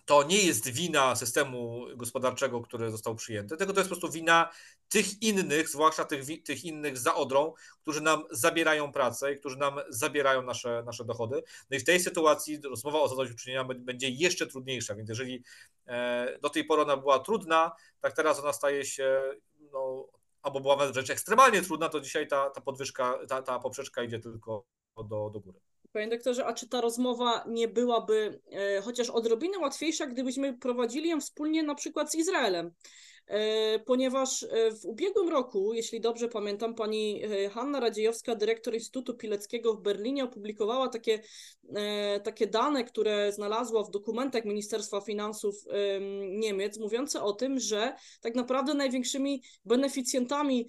[0.08, 4.50] to nie jest wina systemu gospodarczego, który został przyjęty, tylko to jest po prostu wina
[4.88, 7.52] tych innych, zwłaszcza tych, tych innych za Odrą,
[7.82, 11.42] którzy nam zabierają pracę i którzy nam zabierają nasze, nasze dochody.
[11.70, 15.42] No i w tej sytuacji rozmowa o zadośćuczynienia będzie jeszcze trudniejsza, więc jeżeli
[15.86, 19.22] e, do tej pory ona była trudna, tak teraz ona staje się
[19.72, 20.06] no,
[20.42, 24.64] albo była wręcz ekstremalnie trudna, to dzisiaj ta, ta podwyżka, ta, ta poprzeczka idzie tylko
[24.96, 25.60] do, do góry.
[25.92, 31.20] Panie doktorze, a czy ta rozmowa nie byłaby e, chociaż odrobinę łatwiejsza, gdybyśmy prowadzili ją
[31.20, 32.70] wspólnie na przykład z Izraelem?
[33.28, 39.14] E, ponieważ e, w ubiegłym roku, jeśli dobrze pamiętam, pani e, Hanna Radziejowska, dyrektor Instytutu
[39.14, 41.20] Pileckiego w Berlinie, opublikowała takie,
[42.24, 45.54] takie dane, które znalazła w dokumentach Ministerstwa Finansów
[46.28, 50.68] Niemiec, mówiące o tym, że tak naprawdę największymi beneficjentami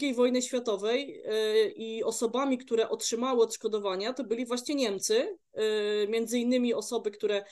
[0.00, 1.22] II wojny światowej
[1.76, 5.38] i osobami, które otrzymały odszkodowania, to byli właśnie Niemcy,
[6.08, 7.44] między innymi osoby, które,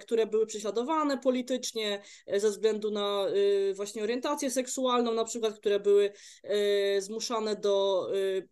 [0.00, 2.02] które były prześladowane politycznie
[2.36, 3.26] ze względu na
[3.74, 6.12] właśnie orientację seksualną, na przykład, które były
[6.42, 8.42] e, zmuszane do e,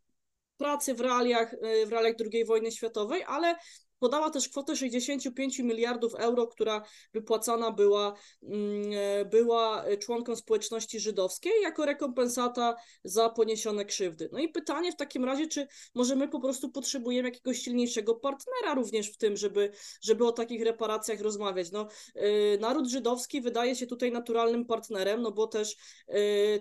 [0.57, 3.57] pracy w realiach, e, w realiach II wojny światowej, ale
[4.01, 6.83] podała też kwotę 65 miliardów euro, która
[7.13, 8.83] wypłacana była, mm,
[9.31, 14.29] była członkom społeczności żydowskiej jako rekompensata za poniesione krzywdy.
[14.33, 18.75] No i pytanie w takim razie, czy może my po prostu potrzebujemy jakiegoś silniejszego partnera
[18.75, 19.73] również w tym, żeby,
[20.03, 21.71] żeby o takich reparacjach rozmawiać.
[21.73, 25.77] No, y, naród żydowski wydaje się tutaj naturalnym partnerem, no bo też,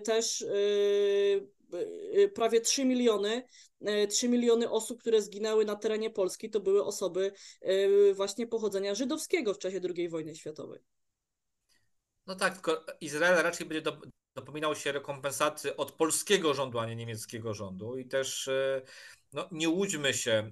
[0.04, 0.44] też
[2.34, 3.42] prawie 3 miliony
[4.08, 8.94] 3 e, miliony osób, które zginęły na terenie Polski, to były osoby e, właśnie pochodzenia
[8.94, 10.80] żydowskiego w czasie II wojny światowej.
[12.26, 14.00] No tak, tylko Izrael raczej będzie do,
[14.34, 17.98] dopominał się rekompensaty od polskiego rządu, a nie niemieckiego rządu.
[17.98, 18.50] I też
[19.32, 20.50] no, nie łudźmy się,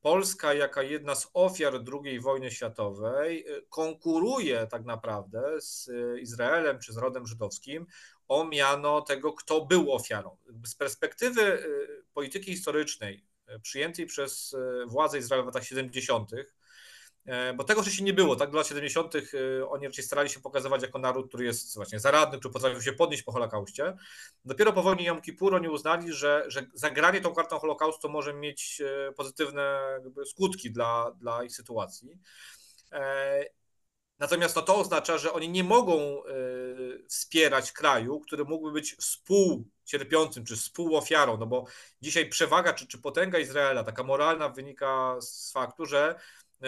[0.00, 6.96] Polska, jaka jedna z ofiar II wojny światowej, konkuruje tak naprawdę z Izraelem czy z
[6.96, 7.86] rodem żydowskim
[8.30, 10.36] o miano tego, kto był ofiarą.
[10.64, 16.30] Z perspektywy y, polityki historycznej y, przyjętej przez y, władze Izraela w latach 70.,
[17.56, 18.50] bo tego oczywiście nie było, tak?
[18.50, 19.14] W latach 70.
[19.68, 23.22] oni raczej starali się pokazywać jako naród, który jest właśnie zaradny, który potrafił się podnieść
[23.22, 23.96] po Holokauście.
[24.44, 28.82] Dopiero po wojnie Jom Kippur oni uznali, że, że zagranie tą kartą Holokaustu może mieć
[29.16, 29.80] pozytywne
[30.26, 32.18] skutki dla, dla ich sytuacji.
[34.20, 36.32] E, Natomiast no to oznacza, że oni nie mogą e,
[37.08, 41.66] wspierać kraju, który mógłby być współcierpiącym czy współofiarą, no bo
[42.02, 46.20] dzisiaj przewaga czy, czy potęga Izraela, taka moralna, wynika z faktu, że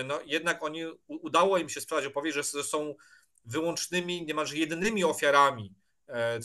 [0.05, 2.95] no jednak oni udało im się sprzedać opowieść, że są
[3.45, 5.75] wyłącznymi, niemalże jedynymi ofiarami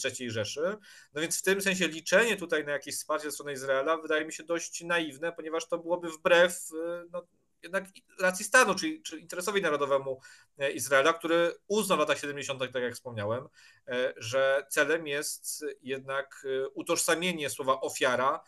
[0.03, 0.77] III Rzeszy.
[1.13, 4.33] No więc w tym sensie liczenie tutaj na jakieś wsparcie ze strony Izraela wydaje mi
[4.33, 6.69] się dość naiwne, ponieważ to byłoby wbrew
[7.11, 7.27] no,
[7.63, 7.85] jednak
[8.19, 10.19] racji stanu, czyli, czyli interesowi narodowemu
[10.57, 13.47] e, Izraela, który uznał w latach 70., tak jak wspomniałem,
[13.87, 18.39] e, że celem jest jednak e, utożsamienie słowa ofiara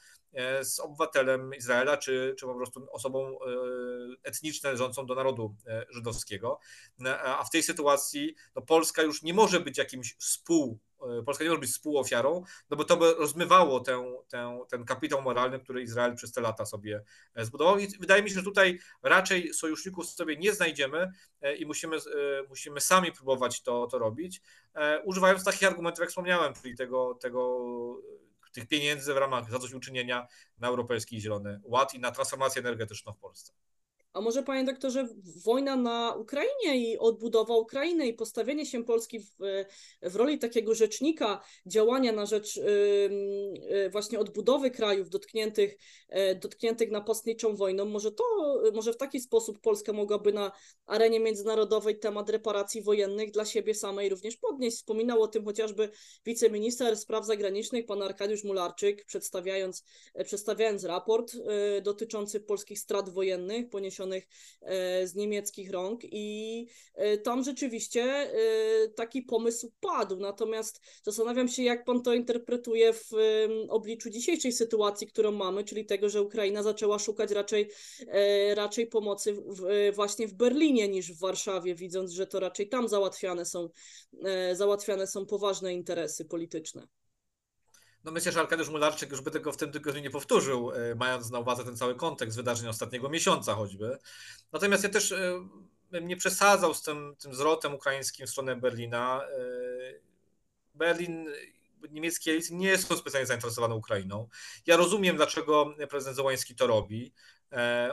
[0.61, 3.39] z obywatelem Izraela, czy, czy po prostu osobą
[4.23, 5.55] etniczną należącą do narodu
[5.89, 6.59] żydowskiego.
[7.23, 11.49] A w tej sytuacji no Polska już nie może być jakimś współ E, Polska nie
[11.49, 16.15] może być współofiarą, no bo to by rozmywało tę, tę, ten kapitał moralny, który Izrael
[16.15, 17.03] przez te lata sobie
[17.35, 17.79] e, zbudował.
[17.79, 21.11] I wydaje mi się, że tutaj raczej sojuszników sobie nie znajdziemy
[21.41, 21.97] e, i musimy,
[22.49, 24.41] musimy sami próbować to, to robić,
[25.03, 27.59] używając takich argumentów, jak wspomniałem, czyli tego, tego
[28.51, 30.27] tych pieniędzy w ramach zadośćuczynienia
[30.57, 33.53] na Europejski Zielony Ład i na transformację energetyczną w Polsce.
[34.19, 35.07] A może, panie doktorze,
[35.45, 39.25] wojna na Ukrainie i odbudowa Ukrainy i postawienie się Polski w,
[40.01, 45.77] w roli takiego rzecznika działania na rzecz yy, właśnie odbudowy krajów dotkniętych,
[46.09, 48.23] yy, dotkniętych napastniczą wojną, może to,
[48.73, 50.51] może w taki sposób Polska mogłaby na
[50.85, 54.77] arenie międzynarodowej temat reparacji wojennych dla siebie samej również podnieść.
[54.77, 55.89] Wspominał o tym chociażby
[56.25, 59.83] wiceminister spraw zagranicznych, pan Arkadiusz Mularczyk, przedstawiając,
[60.25, 64.08] przedstawiając raport yy, dotyczący polskich strat wojennych poniesionych
[64.61, 68.29] E, z niemieckich rąk i e, tam rzeczywiście e,
[68.95, 70.19] taki pomysł padł.
[70.19, 73.09] Natomiast zastanawiam się, jak pan to interpretuje w
[73.69, 77.69] obliczu dzisiejszej sytuacji, którą mamy, czyli tego, że Ukraina zaczęła szukać raczej,
[78.53, 83.45] raczej pomocy w, właśnie w Berlinie niż w Warszawie, widząc, że to raczej tam załatwiane
[83.45, 83.69] są,
[84.53, 86.87] załatwiane są poważne interesy polityczne.
[88.03, 91.29] No myślę, że Arkadiusz Mularczyk już by tego w tym tygodniu nie powtórzył, e, mając
[91.29, 93.97] na uwadze ten cały kontekst wydarzeń ostatniego miesiąca choćby.
[94.51, 95.47] Natomiast ja też e,
[95.91, 99.23] bym nie przesadzał z tym, tym zwrotem ukraińskim w stronę Berlina.
[99.23, 99.39] E,
[100.75, 101.29] Berlin,
[101.91, 104.29] niemieckie elity nie są specjalnie zainteresowane Ukrainą.
[104.65, 107.13] Ja rozumiem, dlaczego prezydent Zełański to robi.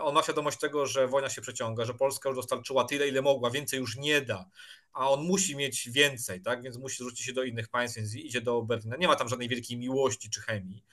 [0.01, 3.51] On ma świadomość tego, że wojna się przeciąga, że Polska już dostarczyła tyle, ile mogła,
[3.51, 4.51] więcej już nie da
[4.97, 6.63] a on musi mieć więcej, tak?
[6.63, 8.97] Więc musi zwrócić się do innych państw, więc idzie do Berlina.
[8.97, 10.85] Nie ma tam żadnej wielkiej miłości czy chemii.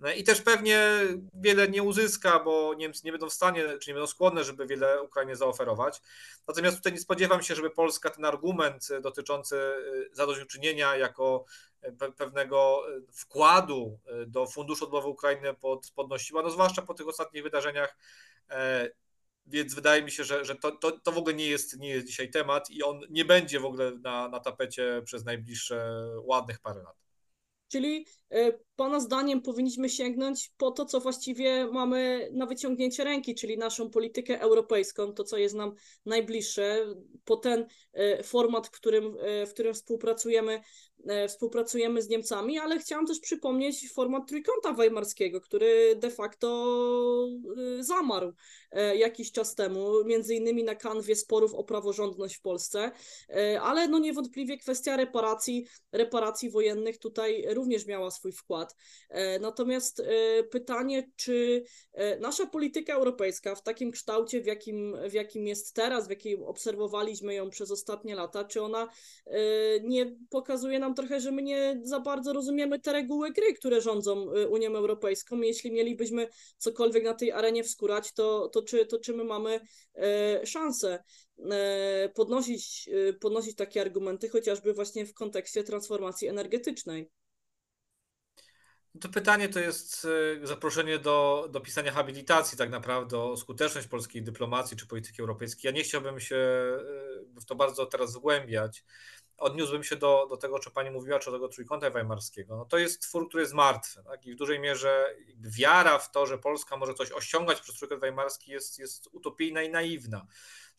[0.00, 0.80] No I też pewnie
[1.34, 5.02] wiele nie uzyska, bo Niemcy nie będą w stanie, czy nie będą skłonne, żeby wiele
[5.02, 6.00] Ukrainie zaoferować.
[6.48, 11.44] Natomiast tutaj nie spodziewam się, żeby Polska ten argument dotyczący y, zadośćuczynienia jako
[11.84, 17.42] y, pewnego y, wkładu do Funduszu Odbudowy Ukrainy pod, podnosiła, no zwłaszcza po tych ostatnich
[17.42, 17.96] wydarzeniach
[18.50, 18.90] e,
[19.46, 22.06] więc wydaje mi się, że, że to, to, to w ogóle nie jest, nie jest
[22.06, 26.82] dzisiaj temat i on nie będzie w ogóle na, na tapecie przez najbliższe ładnych parę
[26.82, 26.96] lat.
[27.68, 28.06] Czyli
[28.76, 34.40] Pana zdaniem powinniśmy sięgnąć po to, co właściwie mamy na wyciągnięcie ręki, czyli naszą politykę
[34.40, 35.74] europejską, to co jest nam
[36.06, 36.86] najbliższe,
[37.24, 40.60] po ten e, format, w którym, e, w którym współpracujemy,
[41.28, 47.28] współpracujemy z Niemcami, ale chciałam też przypomnieć format trójkąta weimarskiego, który de facto
[47.80, 48.32] zamarł
[48.96, 52.90] jakiś czas temu, między innymi na kanwie sporów o praworządność w Polsce,
[53.60, 58.65] ale no niewątpliwie kwestia reparacji, reparacji wojennych tutaj również miała swój wkład.
[59.08, 65.12] E, natomiast e, pytanie, czy e, nasza polityka europejska w takim kształcie, w jakim, w
[65.12, 68.88] jakim jest teraz, w jakim obserwowaliśmy ją przez ostatnie lata, czy ona
[69.82, 74.26] nie pokazuje nam trochę, że my nie za bardzo rozumiemy te reguły gry, które rządzą
[74.50, 75.40] Unią Europejską?
[75.40, 79.60] Jeśli mielibyśmy cokolwiek na tej arenie wskórać, to, to, czy, to czy my mamy
[80.44, 81.04] szansę
[82.14, 82.90] podnosić,
[83.20, 87.10] podnosić takie argumenty, chociażby właśnie w kontekście transformacji energetycznej?
[89.00, 90.06] To pytanie to jest
[90.42, 95.68] e, zaproszenie do, do pisania habilitacji tak naprawdę o skuteczność polskiej dyplomacji czy polityki europejskiej.
[95.68, 98.84] Ja nie chciałbym się e, w to bardzo teraz zgłębiać.
[99.38, 102.56] Odniósłbym się do, do tego, co pani mówiła, czy do tego trójkąta weimarskiego.
[102.56, 104.26] No to jest twór, który jest martwy tak?
[104.26, 108.50] i w dużej mierze wiara w to, że Polska może coś osiągać przez trójkąt weimarski
[108.50, 110.26] jest, jest utopijna i naiwna.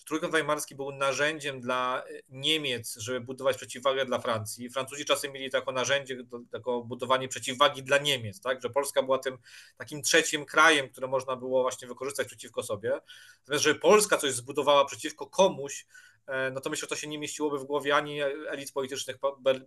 [0.08, 4.70] Trójkąt Weimarski był narzędziem dla e, Niemiec, żeby budować przeciwwagę dla Francji.
[4.70, 6.18] Francuzi czasem mieli tako narzędzie,
[6.52, 8.62] tako budowanie przeciwwagi dla Niemiec, tak?
[8.62, 9.38] że Polska była tym
[9.78, 13.00] takim trzecim krajem, które można było właśnie wykorzystać przeciwko sobie.
[13.40, 15.86] Natomiast, żeby Polska coś zbudowała przeciwko komuś,
[16.28, 19.16] e, no to myślę, że to się nie mieściłoby w głowie ani elit politycznych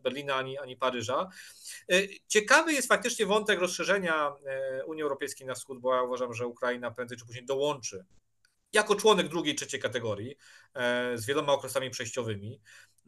[0.02, 1.28] Berlina, ani, ani Paryża.
[1.92, 1.94] E,
[2.28, 4.32] ciekawy jest faktycznie wątek rozszerzenia
[4.86, 8.04] Unii Europejskiej na wschód, bo ja uważam, że Ukraina prędzej czy później dołączy
[8.72, 10.36] jako członek drugiej, trzeciej kategorii
[10.74, 12.60] e, z wieloma okresami przejściowymi.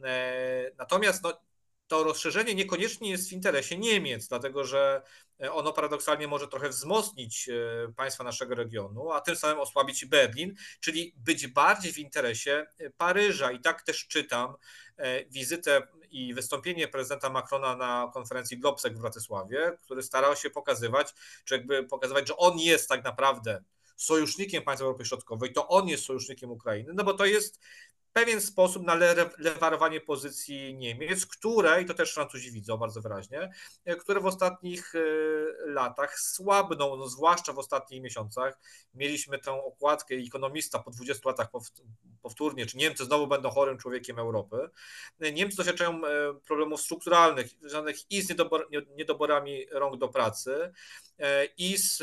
[0.04, 1.40] E, natomiast no,
[1.86, 5.02] to rozszerzenie niekoniecznie jest w interesie Niemiec, dlatego że
[5.50, 11.14] ono paradoksalnie może trochę wzmocnić e, państwa naszego regionu, a tym samym osłabić Berlin, czyli
[11.16, 13.52] być bardziej w interesie Paryża.
[13.52, 14.54] I tak też czytam
[15.30, 21.54] wizytę i wystąpienie prezydenta Macrona na konferencji Globsec w Bratysławie, który starał się pokazywać, czy
[21.54, 23.62] jakby pokazywać, że on jest tak naprawdę
[24.02, 27.60] sojusznikiem państw Europy Środkowej, to on jest sojusznikiem Ukrainy, no bo to jest
[28.12, 28.94] pewien sposób na
[29.38, 33.50] lewarowanie pozycji Niemiec, które, i to też Francuzi widzą bardzo wyraźnie,
[34.00, 35.00] które w ostatnich e,
[35.66, 38.58] latach słabną, no zwłaszcza w ostatnich miesiącach.
[38.94, 41.48] Mieliśmy tę okładkę ekonomista po 20 latach
[42.22, 44.56] powtórnie, czy Niemcy znowu będą chorym człowiekiem Europy.
[45.32, 48.34] Niemcy doświadczają e, problemów strukturalnych, związanych i z
[48.96, 50.72] niedoborami rąk do pracy, e,
[51.58, 52.02] i z,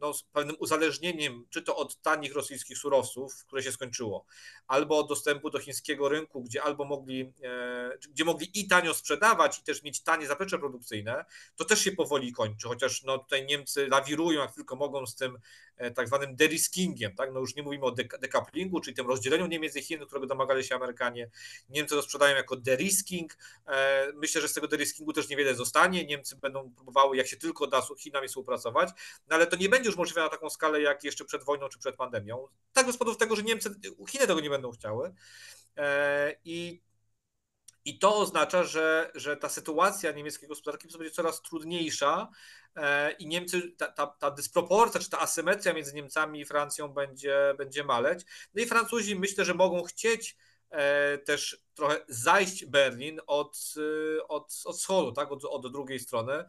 [0.00, 4.26] no, z pewnym uzależnieniem, czy to od tanich rosyjskich surowców, które się skończyło,
[4.66, 9.58] albo od dostępu do chińskiego rynku, gdzie albo mogli, e, gdzie mogli i tanio sprzedawać,
[9.58, 11.24] i też mieć tanie zaplecze produkcyjne,
[11.56, 15.38] to też się powoli kończy, chociaż no, tutaj Niemcy lawirują jak tylko mogą z tym
[15.76, 17.32] e, tak zwanym deriskingiem, tak?
[17.32, 20.74] no już nie mówimy o decouplingu, czyli tym rozdzieleniu Niemiec i Chin, którego domagali się
[20.74, 21.30] Amerykanie.
[21.68, 23.38] Niemcy to sprzedają jako derisking.
[23.66, 26.04] E, myślę, że z tego deriskingu też niewiele zostanie.
[26.04, 27.90] Niemcy będą próbowały, jak się tylko da, z
[28.28, 28.88] Współpracować,
[29.28, 31.78] no ale to nie będzie już możliwe na taką skalę, jak jeszcze przed wojną czy
[31.78, 32.48] przed pandemią.
[32.72, 33.74] Tak z powodu tego, że Niemcy,
[34.08, 35.14] Chiny tego nie będą chciały.
[35.76, 36.82] E, I,
[37.84, 42.28] i to oznacza, że, że ta sytuacja niemieckiej gospodarki będzie coraz trudniejsza
[42.76, 47.54] e, i Niemcy, ta, ta, ta dysproporcja czy ta asymetria między Niemcami i Francją będzie,
[47.58, 48.24] będzie maleć.
[48.54, 50.36] No i Francuzi myślę, że mogą chcieć
[51.24, 53.74] też trochę zajść Berlin od,
[54.28, 55.32] od, od wschodu, tak?
[55.32, 56.44] od, od drugiej strony,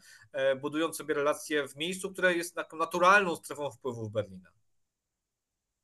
[0.61, 4.49] budując sobie relacje w miejscu, które jest taką naturalną strefą wpływów Berlina.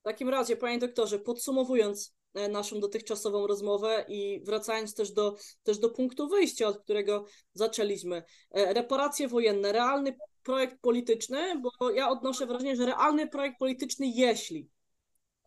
[0.01, 5.77] W takim razie, panie doktorze, podsumowując, E, naszą dotychczasową rozmowę i wracając też do, też
[5.77, 8.23] do punktu wyjścia, od którego zaczęliśmy.
[8.51, 14.69] E, reparacje wojenne, realny projekt polityczny, bo ja odnoszę wrażenie, że realny projekt polityczny, jeśli,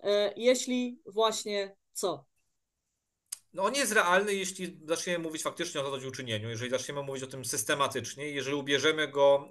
[0.00, 2.24] e, jeśli właśnie co?
[3.52, 7.44] No on jest realny, jeśli zaczniemy mówić faktycznie o zadośćuczynieniu, jeżeli zaczniemy mówić o tym
[7.44, 9.50] systematycznie, jeżeli ubierzemy go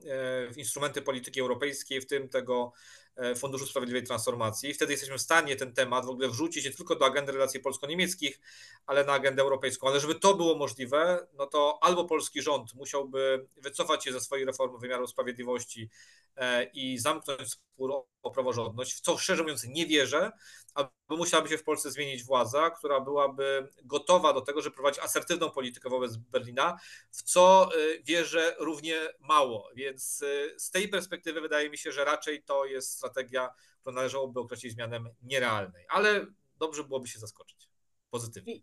[0.51, 3.06] w instrumenty polityki europejskiej, w tym tego E,
[3.37, 4.73] Funduszu Sprawiedliwej Transformacji.
[4.73, 8.39] Wtedy jesteśmy w stanie ten temat w ogóle wrzucić nie tylko do agendy relacji polsko-niemieckich,
[8.85, 9.87] ale na agendę europejską.
[9.87, 14.45] Ale żeby to było możliwe, no to albo polski rząd musiałby wycofać się ze swojej
[14.45, 15.89] reformy wymiaru sprawiedliwości
[16.35, 17.91] e, i zamknąć spór
[18.23, 20.31] o praworządność, w co szczerze mówiąc nie wierzę,
[20.73, 25.49] albo musiałaby się w Polsce zmienić władza, która byłaby gotowa do tego, żeby prowadzić asertywną
[25.49, 26.77] politykę wobec Berlina,
[27.11, 29.69] w co e, wierzę równie mało.
[29.75, 30.23] Więc
[30.57, 33.49] z tej perspektywy wydaje mi się, że raczej to jest strategia,
[33.81, 36.25] którą należałoby określić mianem nierealnej, ale
[36.59, 37.69] dobrze byłoby się zaskoczyć
[38.09, 38.61] pozytywnie.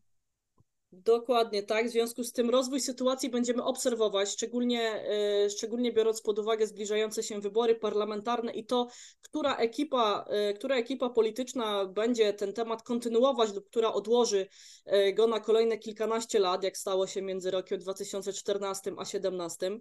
[1.02, 1.86] Dokładnie tak.
[1.86, 7.22] W związku z tym rozwój sytuacji będziemy obserwować, szczególnie, e, szczególnie biorąc pod uwagę zbliżające
[7.22, 8.88] się wybory parlamentarne i to,
[9.22, 14.46] która ekipa, e, która ekipa polityczna będzie ten temat kontynuować lub która odłoży
[14.84, 19.78] e, go na kolejne kilkanaście lat, jak stało się między rokiem 2014 a 2017.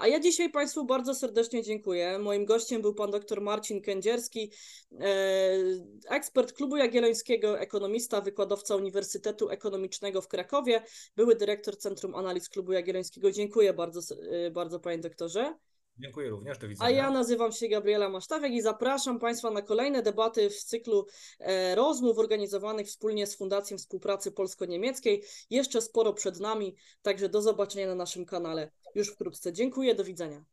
[0.00, 2.18] A ja dzisiaj Państwu bardzo serdecznie dziękuję.
[2.18, 4.52] Moim gościem był pan dr Marcin Kędzierski,
[6.08, 10.82] ekspert Klubu Jagiellońskiego, ekonomista, wykładowca Uniwersytetu Ekonomicznego w Krakowie,
[11.16, 13.32] były dyrektor Centrum Analiz Klubu Jagiellońskiego.
[13.32, 14.14] Dziękuję bardzo,
[14.46, 15.54] y, bardzo panie doktorze.
[15.98, 16.88] Dziękuję również, do widzenia.
[16.88, 21.06] A ja nazywam się Gabriela Masztawiak i zapraszam Państwa na kolejne debaty w cyklu
[21.38, 25.24] e, rozmów organizowanych wspólnie z Fundacją Współpracy Polsko-Niemieckiej.
[25.50, 29.52] Jeszcze sporo przed nami, także do zobaczenia na naszym kanale już wkrótce.
[29.52, 30.44] Dziękuję, do widzenia.